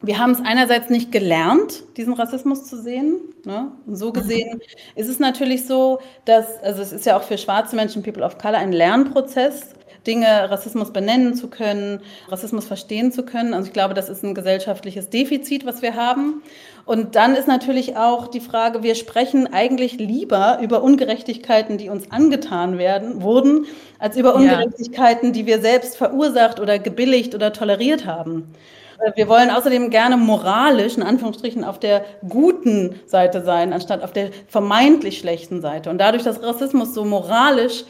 wir 0.00 0.18
haben 0.18 0.32
es 0.32 0.40
einerseits 0.44 0.90
nicht 0.90 1.12
gelernt, 1.12 1.84
diesen 1.96 2.14
Rassismus 2.14 2.64
zu 2.64 2.76
sehen. 2.76 3.20
Ne? 3.44 3.70
Und 3.86 3.96
so 3.96 4.12
gesehen 4.12 4.56
mhm. 4.56 4.60
ist 4.96 5.08
es 5.08 5.20
natürlich 5.20 5.66
so, 5.66 6.00
dass, 6.24 6.60
also 6.62 6.82
es 6.82 6.92
ist 6.92 7.06
ja 7.06 7.16
auch 7.16 7.22
für 7.22 7.38
schwarze 7.38 7.76
Menschen, 7.76 8.02
People 8.02 8.24
of 8.24 8.36
Color, 8.36 8.58
ein 8.58 8.72
Lernprozess. 8.72 9.74
Dinge, 10.06 10.50
Rassismus 10.50 10.92
benennen 10.92 11.34
zu 11.34 11.48
können, 11.48 12.00
Rassismus 12.28 12.64
verstehen 12.64 13.12
zu 13.12 13.24
können. 13.24 13.54
Also 13.54 13.68
ich 13.68 13.72
glaube, 13.72 13.94
das 13.94 14.08
ist 14.08 14.24
ein 14.24 14.34
gesellschaftliches 14.34 15.10
Defizit, 15.10 15.64
was 15.64 15.82
wir 15.82 15.94
haben. 15.94 16.42
Und 16.84 17.14
dann 17.14 17.36
ist 17.36 17.46
natürlich 17.46 17.96
auch 17.96 18.26
die 18.26 18.40
Frage, 18.40 18.82
wir 18.82 18.94
sprechen 18.94 19.52
eigentlich 19.52 19.98
lieber 19.98 20.58
über 20.60 20.82
Ungerechtigkeiten, 20.82 21.78
die 21.78 21.88
uns 21.88 22.10
angetan 22.10 22.78
werden, 22.78 23.22
wurden, 23.22 23.66
als 23.98 24.16
über 24.16 24.34
Ungerechtigkeiten, 24.34 25.26
ja. 25.28 25.32
die 25.32 25.46
wir 25.46 25.60
selbst 25.60 25.96
verursacht 25.96 26.58
oder 26.58 26.78
gebilligt 26.78 27.34
oder 27.34 27.52
toleriert 27.52 28.04
haben. 28.04 28.52
Wir 29.16 29.28
wollen 29.28 29.50
außerdem 29.50 29.90
gerne 29.90 30.16
moralisch, 30.16 30.96
in 30.96 31.02
Anführungsstrichen, 31.02 31.64
auf 31.64 31.80
der 31.80 32.04
guten 32.28 33.00
Seite 33.06 33.42
sein, 33.42 33.72
anstatt 33.72 34.02
auf 34.02 34.12
der 34.12 34.30
vermeintlich 34.48 35.18
schlechten 35.18 35.60
Seite. 35.60 35.90
Und 35.90 35.98
dadurch, 35.98 36.22
dass 36.22 36.42
Rassismus 36.42 36.94
so 36.94 37.04
moralisch 37.04 37.84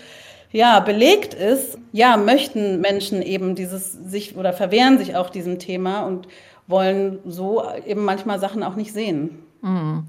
ja, 0.53 0.81
belegt 0.81 1.35
ist, 1.35 1.79
ja, 1.93 2.17
möchten 2.17 2.81
Menschen 2.81 3.23
eben 3.23 3.55
dieses 3.55 3.93
sich 3.93 4.37
oder 4.37 4.53
verwehren 4.53 4.99
sich 4.99 5.17
auch 5.17 5.31
diesem 5.31 5.59
Thema 5.59 6.03
und 6.03 6.29
wollen 6.67 7.19
so 7.25 7.62
eben 7.87 8.05
manchmal 8.05 8.38
Sachen 8.38 8.62
auch 8.62 8.77
nicht 8.77 8.93
sehen. 8.93 9.38
Mhm. 9.62 10.05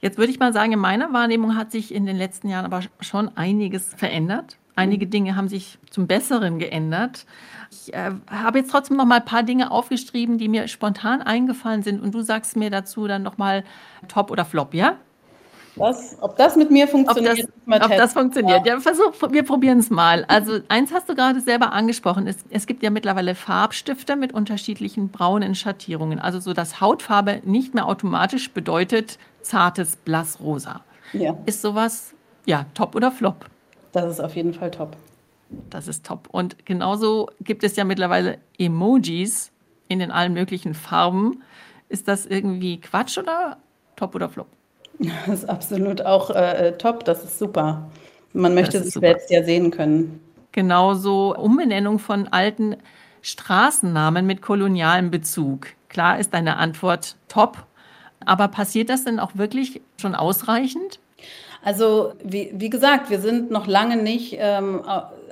Jetzt 0.00 0.18
würde 0.18 0.32
ich 0.32 0.40
mal 0.40 0.52
sagen, 0.52 0.72
in 0.72 0.78
meiner 0.80 1.12
Wahrnehmung 1.12 1.56
hat 1.56 1.70
sich 1.70 1.94
in 1.94 2.06
den 2.06 2.16
letzten 2.16 2.48
Jahren 2.48 2.64
aber 2.64 2.80
schon 3.00 3.36
einiges 3.36 3.94
verändert. 3.94 4.56
Einige 4.74 5.06
mhm. 5.06 5.10
Dinge 5.10 5.36
haben 5.36 5.48
sich 5.48 5.78
zum 5.90 6.06
Besseren 6.06 6.58
geändert. 6.58 7.26
Ich 7.70 7.94
äh, 7.94 8.10
habe 8.28 8.58
jetzt 8.58 8.70
trotzdem 8.70 8.96
noch 8.96 9.04
mal 9.04 9.20
ein 9.20 9.24
paar 9.24 9.42
Dinge 9.42 9.70
aufgeschrieben, 9.70 10.38
die 10.38 10.48
mir 10.48 10.66
spontan 10.66 11.22
eingefallen 11.22 11.82
sind. 11.82 12.02
Und 12.02 12.14
du 12.14 12.22
sagst 12.22 12.56
mir 12.56 12.70
dazu 12.70 13.06
dann 13.06 13.22
noch 13.22 13.38
mal 13.38 13.64
Top 14.08 14.30
oder 14.30 14.44
Flop, 14.44 14.74
ja? 14.74 14.96
Was? 15.76 16.16
Ob 16.20 16.36
das 16.36 16.56
mit 16.56 16.70
mir 16.70 16.86
funktioniert? 16.86 17.48
Ob 17.66 17.80
das, 17.80 17.90
ob 17.90 17.96
das 17.96 18.12
funktioniert. 18.12 18.66
Ja, 18.66 18.78
versuch, 18.80 19.14
wir 19.30 19.42
probieren 19.42 19.78
es 19.78 19.88
mal. 19.88 20.24
Also 20.28 20.60
eins 20.68 20.92
hast 20.92 21.08
du 21.08 21.14
gerade 21.14 21.40
selber 21.40 21.72
angesprochen. 21.72 22.26
Es, 22.26 22.36
es 22.50 22.66
gibt 22.66 22.82
ja 22.82 22.90
mittlerweile 22.90 23.34
Farbstifte 23.34 24.16
mit 24.16 24.34
unterschiedlichen 24.34 25.08
braunen 25.08 25.54
Schattierungen. 25.54 26.18
Also 26.18 26.40
so, 26.40 26.52
dass 26.52 26.80
Hautfarbe 26.80 27.40
nicht 27.44 27.74
mehr 27.74 27.86
automatisch 27.86 28.50
bedeutet 28.50 29.18
zartes 29.40 29.96
Blassrosa. 29.96 30.82
Ja. 31.14 31.38
Ist 31.46 31.62
sowas, 31.62 32.12
ja, 32.44 32.66
top 32.74 32.94
oder 32.94 33.10
flop? 33.10 33.46
Das 33.92 34.10
ist 34.10 34.20
auf 34.20 34.36
jeden 34.36 34.54
Fall 34.54 34.70
top. 34.70 34.96
Das 35.70 35.88
ist 35.88 36.04
top. 36.04 36.28
Und 36.30 36.64
genauso 36.66 37.28
gibt 37.40 37.64
es 37.64 37.76
ja 37.76 37.84
mittlerweile 37.84 38.38
Emojis 38.58 39.52
in 39.88 39.98
den 39.98 40.10
allen 40.10 40.32
möglichen 40.32 40.74
Farben. 40.74 41.42
Ist 41.88 42.08
das 42.08 42.26
irgendwie 42.26 42.80
Quatsch 42.80 43.18
oder 43.18 43.58
top 43.96 44.14
oder 44.14 44.28
flop? 44.28 44.48
Das 45.26 45.40
ist 45.40 45.48
absolut 45.48 46.02
auch 46.02 46.30
äh, 46.30 46.68
äh, 46.68 46.78
top, 46.78 47.04
das 47.04 47.24
ist 47.24 47.38
super. 47.38 47.90
Man 48.32 48.54
möchte 48.54 48.82
sich 48.82 48.94
super. 48.94 49.08
selbst 49.08 49.30
ja 49.30 49.42
sehen 49.42 49.70
können. 49.70 50.20
Genauso 50.52 51.34
Umbenennung 51.36 51.98
von 51.98 52.28
alten 52.28 52.76
Straßennamen 53.22 54.26
mit 54.26 54.42
kolonialem 54.42 55.10
Bezug. 55.10 55.68
Klar 55.88 56.18
ist 56.18 56.34
deine 56.34 56.56
Antwort 56.56 57.16
top, 57.28 57.58
aber 58.24 58.48
passiert 58.48 58.88
das 58.88 59.04
denn 59.04 59.20
auch 59.20 59.32
wirklich 59.34 59.80
schon 60.00 60.14
ausreichend? 60.14 61.00
Also 61.64 62.12
wie, 62.24 62.50
wie 62.54 62.70
gesagt, 62.70 63.08
wir 63.08 63.20
sind 63.20 63.52
noch 63.52 63.68
lange 63.68 63.96
nicht 63.96 64.36
ähm, 64.38 64.82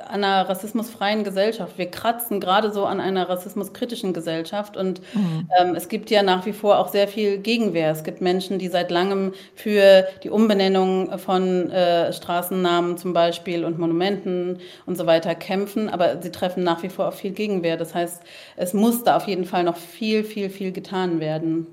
einer 0.08 0.48
rassismusfreien 0.48 1.24
Gesellschaft. 1.24 1.76
Wir 1.76 1.90
kratzen 1.90 2.38
gerade 2.40 2.70
so 2.70 2.86
an 2.86 3.00
einer 3.00 3.28
rassismuskritischen 3.28 4.12
Gesellschaft 4.12 4.76
und 4.76 5.00
mhm. 5.14 5.48
ähm, 5.58 5.74
es 5.74 5.88
gibt 5.88 6.08
ja 6.10 6.22
nach 6.22 6.46
wie 6.46 6.52
vor 6.52 6.78
auch 6.78 6.88
sehr 6.88 7.08
viel 7.08 7.38
Gegenwehr. 7.38 7.90
Es 7.90 8.04
gibt 8.04 8.20
Menschen, 8.20 8.58
die 8.58 8.68
seit 8.68 8.92
langem 8.92 9.32
für 9.56 10.06
die 10.22 10.30
Umbenennung 10.30 11.18
von 11.18 11.70
äh, 11.70 12.12
Straßennamen 12.12 12.96
zum 12.96 13.12
Beispiel 13.12 13.64
und 13.64 13.78
Monumenten 13.78 14.58
und 14.86 14.96
so 14.96 15.06
weiter 15.06 15.34
kämpfen, 15.34 15.88
aber 15.88 16.22
sie 16.22 16.30
treffen 16.30 16.62
nach 16.62 16.82
wie 16.84 16.90
vor 16.90 17.08
auf 17.08 17.16
viel 17.16 17.32
Gegenwehr. 17.32 17.76
Das 17.76 17.94
heißt, 17.94 18.22
es 18.56 18.72
muss 18.72 19.02
da 19.02 19.16
auf 19.16 19.26
jeden 19.26 19.44
Fall 19.44 19.64
noch 19.64 19.76
viel, 19.76 20.22
viel, 20.22 20.48
viel 20.48 20.70
getan 20.70 21.18
werden. 21.18 21.66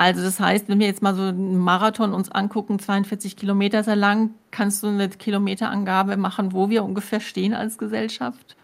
Also 0.00 0.22
das 0.22 0.38
heißt, 0.38 0.68
wenn 0.68 0.78
wir 0.78 0.86
jetzt 0.86 1.02
mal 1.02 1.14
so 1.14 1.22
einen 1.22 1.58
Marathon 1.58 2.14
uns 2.14 2.30
angucken, 2.30 2.78
42 2.78 3.36
Kilometer 3.36 3.82
sehr 3.82 3.96
lang, 3.96 4.34
kannst 4.52 4.82
du 4.82 4.86
eine 4.88 5.08
Kilometerangabe 5.08 6.16
machen, 6.16 6.52
wo 6.52 6.70
wir 6.70 6.84
ungefähr 6.84 7.20
stehen 7.20 7.52
als 7.52 7.78
Gesellschaft? 7.78 8.56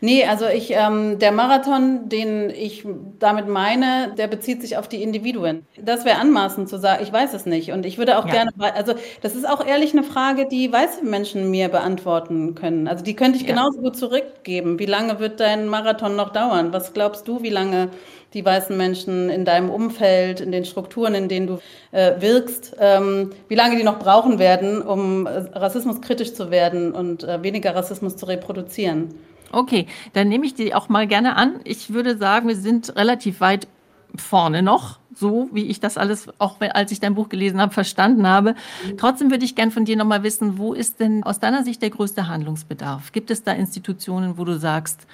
Nee, 0.00 0.24
also 0.24 0.46
ich, 0.46 0.72
ähm, 0.72 1.18
der 1.18 1.32
Marathon, 1.32 2.08
den 2.08 2.50
ich 2.50 2.84
damit 3.18 3.48
meine, 3.48 4.14
der 4.16 4.26
bezieht 4.26 4.62
sich 4.62 4.76
auf 4.76 4.88
die 4.88 5.02
Individuen. 5.02 5.66
Das 5.80 6.04
wäre 6.04 6.18
anmaßend 6.18 6.68
zu 6.68 6.78
sagen, 6.78 7.02
ich 7.02 7.12
weiß 7.12 7.34
es 7.34 7.46
nicht. 7.46 7.72
Und 7.72 7.86
ich 7.86 7.98
würde 7.98 8.18
auch 8.18 8.26
ja. 8.26 8.32
gerne, 8.32 8.50
also 8.74 8.94
das 9.20 9.34
ist 9.34 9.48
auch 9.48 9.64
ehrlich 9.66 9.92
eine 9.92 10.02
Frage, 10.02 10.46
die 10.46 10.72
weiße 10.72 11.04
Menschen 11.04 11.50
mir 11.50 11.68
beantworten 11.68 12.54
können. 12.54 12.88
Also 12.88 13.04
die 13.04 13.14
könnte 13.14 13.38
ich 13.38 13.42
ja. 13.42 13.48
genauso 13.48 13.80
gut 13.80 13.96
zurückgeben. 13.96 14.78
Wie 14.78 14.86
lange 14.86 15.18
wird 15.20 15.40
dein 15.40 15.68
Marathon 15.68 16.16
noch 16.16 16.30
dauern? 16.30 16.72
Was 16.72 16.92
glaubst 16.92 17.28
du, 17.28 17.42
wie 17.42 17.50
lange 17.50 17.90
die 18.34 18.44
weißen 18.44 18.76
Menschen 18.76 19.28
in 19.30 19.44
deinem 19.44 19.70
Umfeld, 19.70 20.40
in 20.40 20.52
den 20.52 20.64
Strukturen, 20.64 21.14
in 21.14 21.28
denen 21.28 21.46
du 21.46 21.58
äh, 21.90 22.20
wirkst, 22.20 22.76
ähm, 22.78 23.30
wie 23.48 23.54
lange 23.54 23.76
die 23.76 23.84
noch 23.84 23.98
brauchen 23.98 24.38
werden, 24.38 24.80
um 24.82 25.26
äh, 25.26 25.30
rassismuskritisch 25.52 26.34
zu 26.34 26.50
werden 26.50 26.92
und 26.92 27.24
äh, 27.24 27.42
weniger 27.42 27.74
Rassismus 27.74 28.16
zu 28.16 28.26
reproduzieren? 28.26 29.14
Okay, 29.52 29.86
dann 30.14 30.28
nehme 30.28 30.46
ich 30.46 30.54
die 30.54 30.74
auch 30.74 30.88
mal 30.88 31.06
gerne 31.06 31.36
an. 31.36 31.60
Ich 31.64 31.92
würde 31.92 32.16
sagen, 32.16 32.48
wir 32.48 32.56
sind 32.56 32.96
relativ 32.96 33.40
weit 33.40 33.68
vorne 34.14 34.62
noch, 34.62 34.98
so 35.14 35.48
wie 35.52 35.66
ich 35.66 35.80
das 35.80 35.96
alles, 35.96 36.28
auch 36.38 36.60
als 36.60 36.92
ich 36.92 37.00
dein 37.00 37.14
Buch 37.14 37.28
gelesen 37.28 37.60
habe, 37.60 37.72
verstanden 37.72 38.26
habe. 38.26 38.54
Trotzdem 38.96 39.30
würde 39.30 39.44
ich 39.44 39.54
gern 39.54 39.70
von 39.70 39.84
dir 39.84 39.96
nochmal 39.96 40.22
wissen, 40.22 40.58
wo 40.58 40.74
ist 40.74 41.00
denn 41.00 41.22
aus 41.22 41.38
deiner 41.38 41.64
Sicht 41.64 41.82
der 41.82 41.90
größte 41.90 42.28
Handlungsbedarf? 42.28 43.12
Gibt 43.12 43.30
es 43.30 43.42
da 43.42 43.52
Institutionen, 43.52 44.38
wo 44.38 44.44
du 44.44 44.58
sagst, 44.58 45.06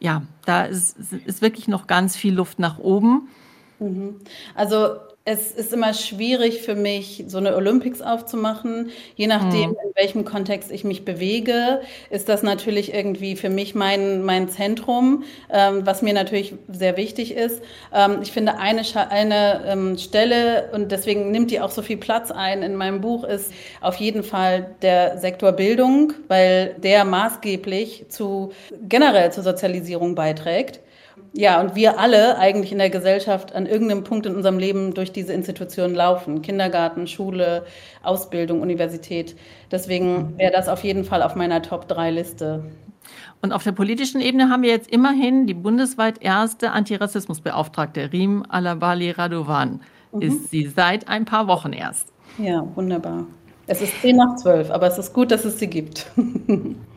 ja, 0.00 0.22
da 0.44 0.64
ist, 0.64 0.98
ist 0.98 1.42
wirklich 1.42 1.68
noch 1.68 1.86
ganz 1.86 2.16
viel 2.16 2.34
Luft 2.34 2.58
nach 2.58 2.78
oben? 2.78 3.28
Mhm. 3.78 4.16
Also 4.54 4.96
es 5.26 5.52
ist 5.52 5.72
immer 5.72 5.94
schwierig 5.94 6.60
für 6.60 6.74
mich, 6.74 7.24
so 7.28 7.38
eine 7.38 7.56
Olympics 7.56 8.02
aufzumachen. 8.02 8.90
Je 9.16 9.26
nachdem, 9.26 9.70
mhm. 9.70 9.76
in 9.82 9.92
welchem 9.94 10.24
Kontext 10.26 10.70
ich 10.70 10.84
mich 10.84 11.06
bewege, 11.06 11.80
ist 12.10 12.28
das 12.28 12.42
natürlich 12.42 12.92
irgendwie 12.92 13.34
für 13.34 13.48
mich 13.48 13.74
mein, 13.74 14.22
mein 14.22 14.50
Zentrum, 14.50 15.24
ähm, 15.50 15.86
was 15.86 16.02
mir 16.02 16.12
natürlich 16.12 16.54
sehr 16.68 16.98
wichtig 16.98 17.34
ist. 17.34 17.62
Ähm, 17.94 18.18
ich 18.22 18.32
finde, 18.32 18.58
eine, 18.58 18.82
eine 19.10 19.64
ähm, 19.66 19.96
Stelle, 19.96 20.68
und 20.74 20.92
deswegen 20.92 21.30
nimmt 21.30 21.50
die 21.50 21.60
auch 21.60 21.70
so 21.70 21.80
viel 21.80 21.96
Platz 21.96 22.30
ein 22.30 22.62
in 22.62 22.76
meinem 22.76 23.00
Buch, 23.00 23.24
ist 23.24 23.50
auf 23.80 23.96
jeden 23.96 24.24
Fall 24.24 24.74
der 24.82 25.16
Sektor 25.16 25.52
Bildung, 25.52 26.12
weil 26.28 26.74
der 26.76 27.06
maßgeblich 27.06 28.06
zu 28.10 28.52
generell 28.86 29.32
zur 29.32 29.42
Sozialisierung 29.42 30.14
beiträgt. 30.14 30.80
Ja, 31.32 31.60
und 31.60 31.74
wir 31.74 31.98
alle 31.98 32.38
eigentlich 32.38 32.72
in 32.72 32.78
der 32.78 32.90
Gesellschaft 32.90 33.54
an 33.54 33.66
irgendeinem 33.66 34.04
Punkt 34.04 34.26
in 34.26 34.34
unserem 34.34 34.58
Leben 34.58 34.94
durch 34.94 35.12
diese 35.12 35.32
Institutionen 35.32 35.94
laufen. 35.94 36.42
Kindergarten, 36.42 37.06
Schule, 37.06 37.64
Ausbildung, 38.02 38.60
Universität. 38.60 39.36
Deswegen 39.70 40.38
wäre 40.38 40.52
das 40.52 40.68
auf 40.68 40.84
jeden 40.84 41.04
Fall 41.04 41.22
auf 41.22 41.34
meiner 41.34 41.62
Top-3-Liste. 41.62 42.64
Und 43.42 43.52
auf 43.52 43.64
der 43.64 43.72
politischen 43.72 44.20
Ebene 44.20 44.48
haben 44.48 44.62
wir 44.62 44.70
jetzt 44.70 44.90
immerhin 44.90 45.46
die 45.46 45.54
bundesweit 45.54 46.22
erste 46.22 46.70
Antirassismusbeauftragte, 46.70 48.12
Rim 48.12 48.44
Alabali 48.48 49.10
Radovan. 49.10 49.80
Mhm. 50.12 50.22
Ist 50.22 50.50
sie 50.50 50.66
seit 50.66 51.08
ein 51.08 51.24
paar 51.24 51.46
Wochen 51.46 51.72
erst. 51.72 52.08
Ja, 52.38 52.66
wunderbar. 52.74 53.26
Es 53.66 53.82
ist 53.82 54.00
10 54.02 54.16
nach 54.16 54.36
12, 54.36 54.70
aber 54.70 54.86
es 54.86 54.98
ist 54.98 55.12
gut, 55.12 55.30
dass 55.30 55.44
es 55.44 55.58
sie 55.58 55.68
gibt. 55.68 56.06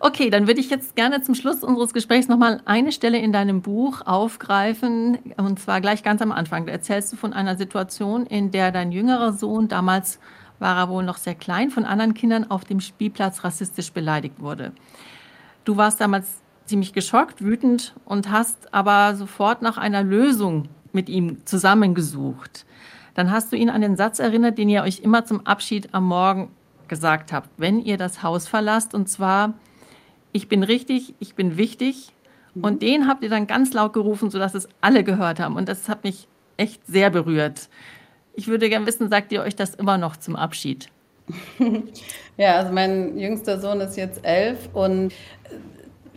okay, 0.00 0.30
dann 0.30 0.46
würde 0.46 0.60
ich 0.60 0.70
jetzt 0.70 0.96
gerne 0.96 1.22
zum 1.22 1.34
Schluss 1.34 1.62
unseres 1.62 1.92
Gesprächs 1.92 2.28
nochmal 2.28 2.60
eine 2.64 2.92
Stelle 2.92 3.18
in 3.18 3.32
deinem 3.32 3.62
Buch 3.62 4.02
aufgreifen, 4.06 5.18
und 5.36 5.58
zwar 5.58 5.80
gleich 5.80 6.02
ganz 6.02 6.22
am 6.22 6.32
Anfang. 6.32 6.66
Da 6.66 6.72
erzählst 6.72 7.12
du 7.12 7.16
von 7.16 7.32
einer 7.32 7.56
Situation, 7.56 8.26
in 8.26 8.50
der 8.50 8.72
dein 8.72 8.92
jüngerer 8.92 9.32
Sohn 9.32 9.68
damals 9.68 10.18
war 10.58 10.76
er 10.76 10.88
wohl 10.88 11.02
noch 11.02 11.16
sehr 11.16 11.34
klein, 11.34 11.70
von 11.70 11.84
anderen 11.84 12.14
Kindern 12.14 12.50
auf 12.50 12.64
dem 12.64 12.80
Spielplatz 12.80 13.44
rassistisch 13.44 13.92
beleidigt 13.92 14.40
wurde. 14.40 14.72
Du 15.64 15.76
warst 15.76 16.00
damals 16.00 16.42
ziemlich 16.66 16.92
geschockt, 16.92 17.42
wütend 17.42 17.94
und 18.04 18.30
hast 18.30 18.72
aber 18.72 19.16
sofort 19.16 19.62
nach 19.62 19.78
einer 19.78 20.02
Lösung 20.02 20.68
mit 20.92 21.08
ihm 21.08 21.44
zusammengesucht. 21.46 22.66
Dann 23.14 23.30
hast 23.30 23.52
du 23.52 23.56
ihn 23.56 23.70
an 23.70 23.80
den 23.80 23.96
Satz 23.96 24.18
erinnert, 24.18 24.58
den 24.58 24.68
ihr 24.68 24.82
euch 24.82 25.00
immer 25.00 25.24
zum 25.24 25.46
Abschied 25.46 25.92
am 25.92 26.04
Morgen 26.04 26.50
gesagt 26.90 27.32
habt, 27.32 27.48
wenn 27.56 27.80
ihr 27.80 27.96
das 27.96 28.22
Haus 28.22 28.46
verlasst, 28.46 28.92
und 28.92 29.08
zwar, 29.08 29.54
ich 30.32 30.48
bin 30.48 30.62
richtig, 30.62 31.14
ich 31.20 31.34
bin 31.34 31.56
wichtig. 31.56 32.12
Und 32.54 32.82
den 32.82 33.06
habt 33.06 33.22
ihr 33.22 33.30
dann 33.30 33.46
ganz 33.46 33.72
laut 33.72 33.94
gerufen, 33.94 34.28
sodass 34.28 34.54
es 34.54 34.68
alle 34.82 35.04
gehört 35.04 35.40
haben. 35.40 35.56
Und 35.56 35.68
das 35.68 35.88
hat 35.88 36.04
mich 36.04 36.26
echt 36.58 36.84
sehr 36.86 37.08
berührt. 37.08 37.70
Ich 38.34 38.48
würde 38.48 38.68
gerne 38.68 38.86
wissen, 38.86 39.08
sagt 39.08 39.32
ihr 39.32 39.40
euch 39.40 39.56
das 39.56 39.74
immer 39.76 39.96
noch 39.96 40.16
zum 40.16 40.36
Abschied? 40.36 40.88
Ja, 42.36 42.56
also 42.56 42.72
mein 42.72 43.18
jüngster 43.18 43.60
Sohn 43.60 43.82
ist 43.82 43.98
jetzt 43.98 44.24
elf 44.24 44.70
und 44.72 45.12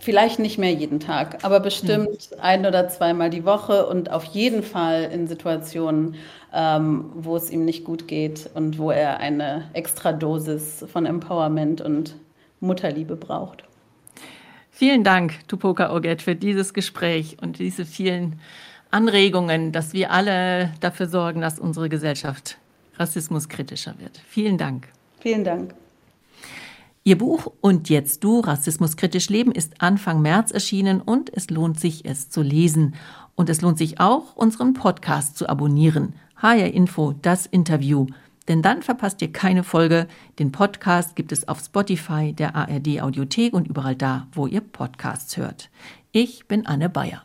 vielleicht 0.03 0.39
nicht 0.39 0.57
mehr 0.57 0.71
jeden 0.71 0.99
Tag, 0.99 1.43
aber 1.43 1.59
bestimmt 1.59 2.31
mhm. 2.31 2.39
ein 2.41 2.65
oder 2.65 2.89
zweimal 2.89 3.29
die 3.29 3.45
Woche 3.45 3.85
und 3.87 4.11
auf 4.11 4.25
jeden 4.25 4.63
Fall 4.63 5.09
in 5.11 5.27
Situationen, 5.27 6.15
ähm, 6.53 7.11
wo 7.15 7.35
es 7.35 7.49
ihm 7.49 7.65
nicht 7.65 7.83
gut 7.85 8.07
geht 8.07 8.49
und 8.53 8.77
wo 8.77 8.91
er 8.91 9.19
eine 9.19 9.69
extra 9.73 10.11
Dosis 10.11 10.85
von 10.91 11.05
Empowerment 11.05 11.81
und 11.81 12.15
Mutterliebe 12.59 13.15
braucht. 13.15 13.63
Vielen 14.71 15.03
Dank, 15.03 15.47
Tupoka 15.47 15.93
Oget, 15.95 16.21
für 16.21 16.35
dieses 16.35 16.73
Gespräch 16.73 17.37
und 17.41 17.59
diese 17.59 17.85
vielen 17.85 18.39
Anregungen, 18.91 19.71
dass 19.71 19.93
wir 19.93 20.11
alle 20.11 20.71
dafür 20.79 21.07
sorgen, 21.07 21.41
dass 21.41 21.59
unsere 21.59 21.89
Gesellschaft 21.89 22.57
rassismuskritischer 22.97 23.95
wird. 23.99 24.21
Vielen 24.27 24.57
Dank. 24.57 24.87
Vielen 25.19 25.43
Dank. 25.43 25.73
Ihr 27.05 27.17
Buch 27.17 27.51
Und 27.59 27.89
jetzt 27.89 28.23
du, 28.23 28.39
Rassismuskritisch 28.39 29.29
Leben 29.29 29.51
ist 29.51 29.81
Anfang 29.81 30.21
März 30.21 30.51
erschienen 30.51 31.01
und 31.01 31.35
es 31.35 31.49
lohnt 31.49 31.77
sich, 31.77 32.05
es 32.05 32.29
zu 32.29 32.41
lesen. 32.41 32.95
Und 33.35 33.49
es 33.49 33.61
lohnt 33.61 33.77
sich 33.77 33.99
auch, 33.99 34.37
unseren 34.37 34.73
Podcast 34.73 35.37
zu 35.37 35.49
abonnieren. 35.49 36.13
HR 36.37 36.73
Info, 36.73 37.13
das 37.21 37.45
Interview. 37.45 38.07
Denn 38.47 38.61
dann 38.61 38.83
verpasst 38.83 39.21
ihr 39.21 39.33
keine 39.33 39.63
Folge. 39.63 40.07
Den 40.39 40.53
Podcast 40.53 41.17
gibt 41.17 41.33
es 41.33 41.47
auf 41.47 41.59
Spotify, 41.59 42.31
der 42.31 42.55
ARD 42.55 43.01
Audiothek 43.01 43.53
und 43.53 43.67
überall 43.67 43.95
da, 43.97 44.27
wo 44.31 44.47
ihr 44.47 44.61
Podcasts 44.61 45.35
hört. 45.35 45.69
Ich 46.13 46.47
bin 46.47 46.65
Anne 46.65 46.89
Bayer. 46.89 47.23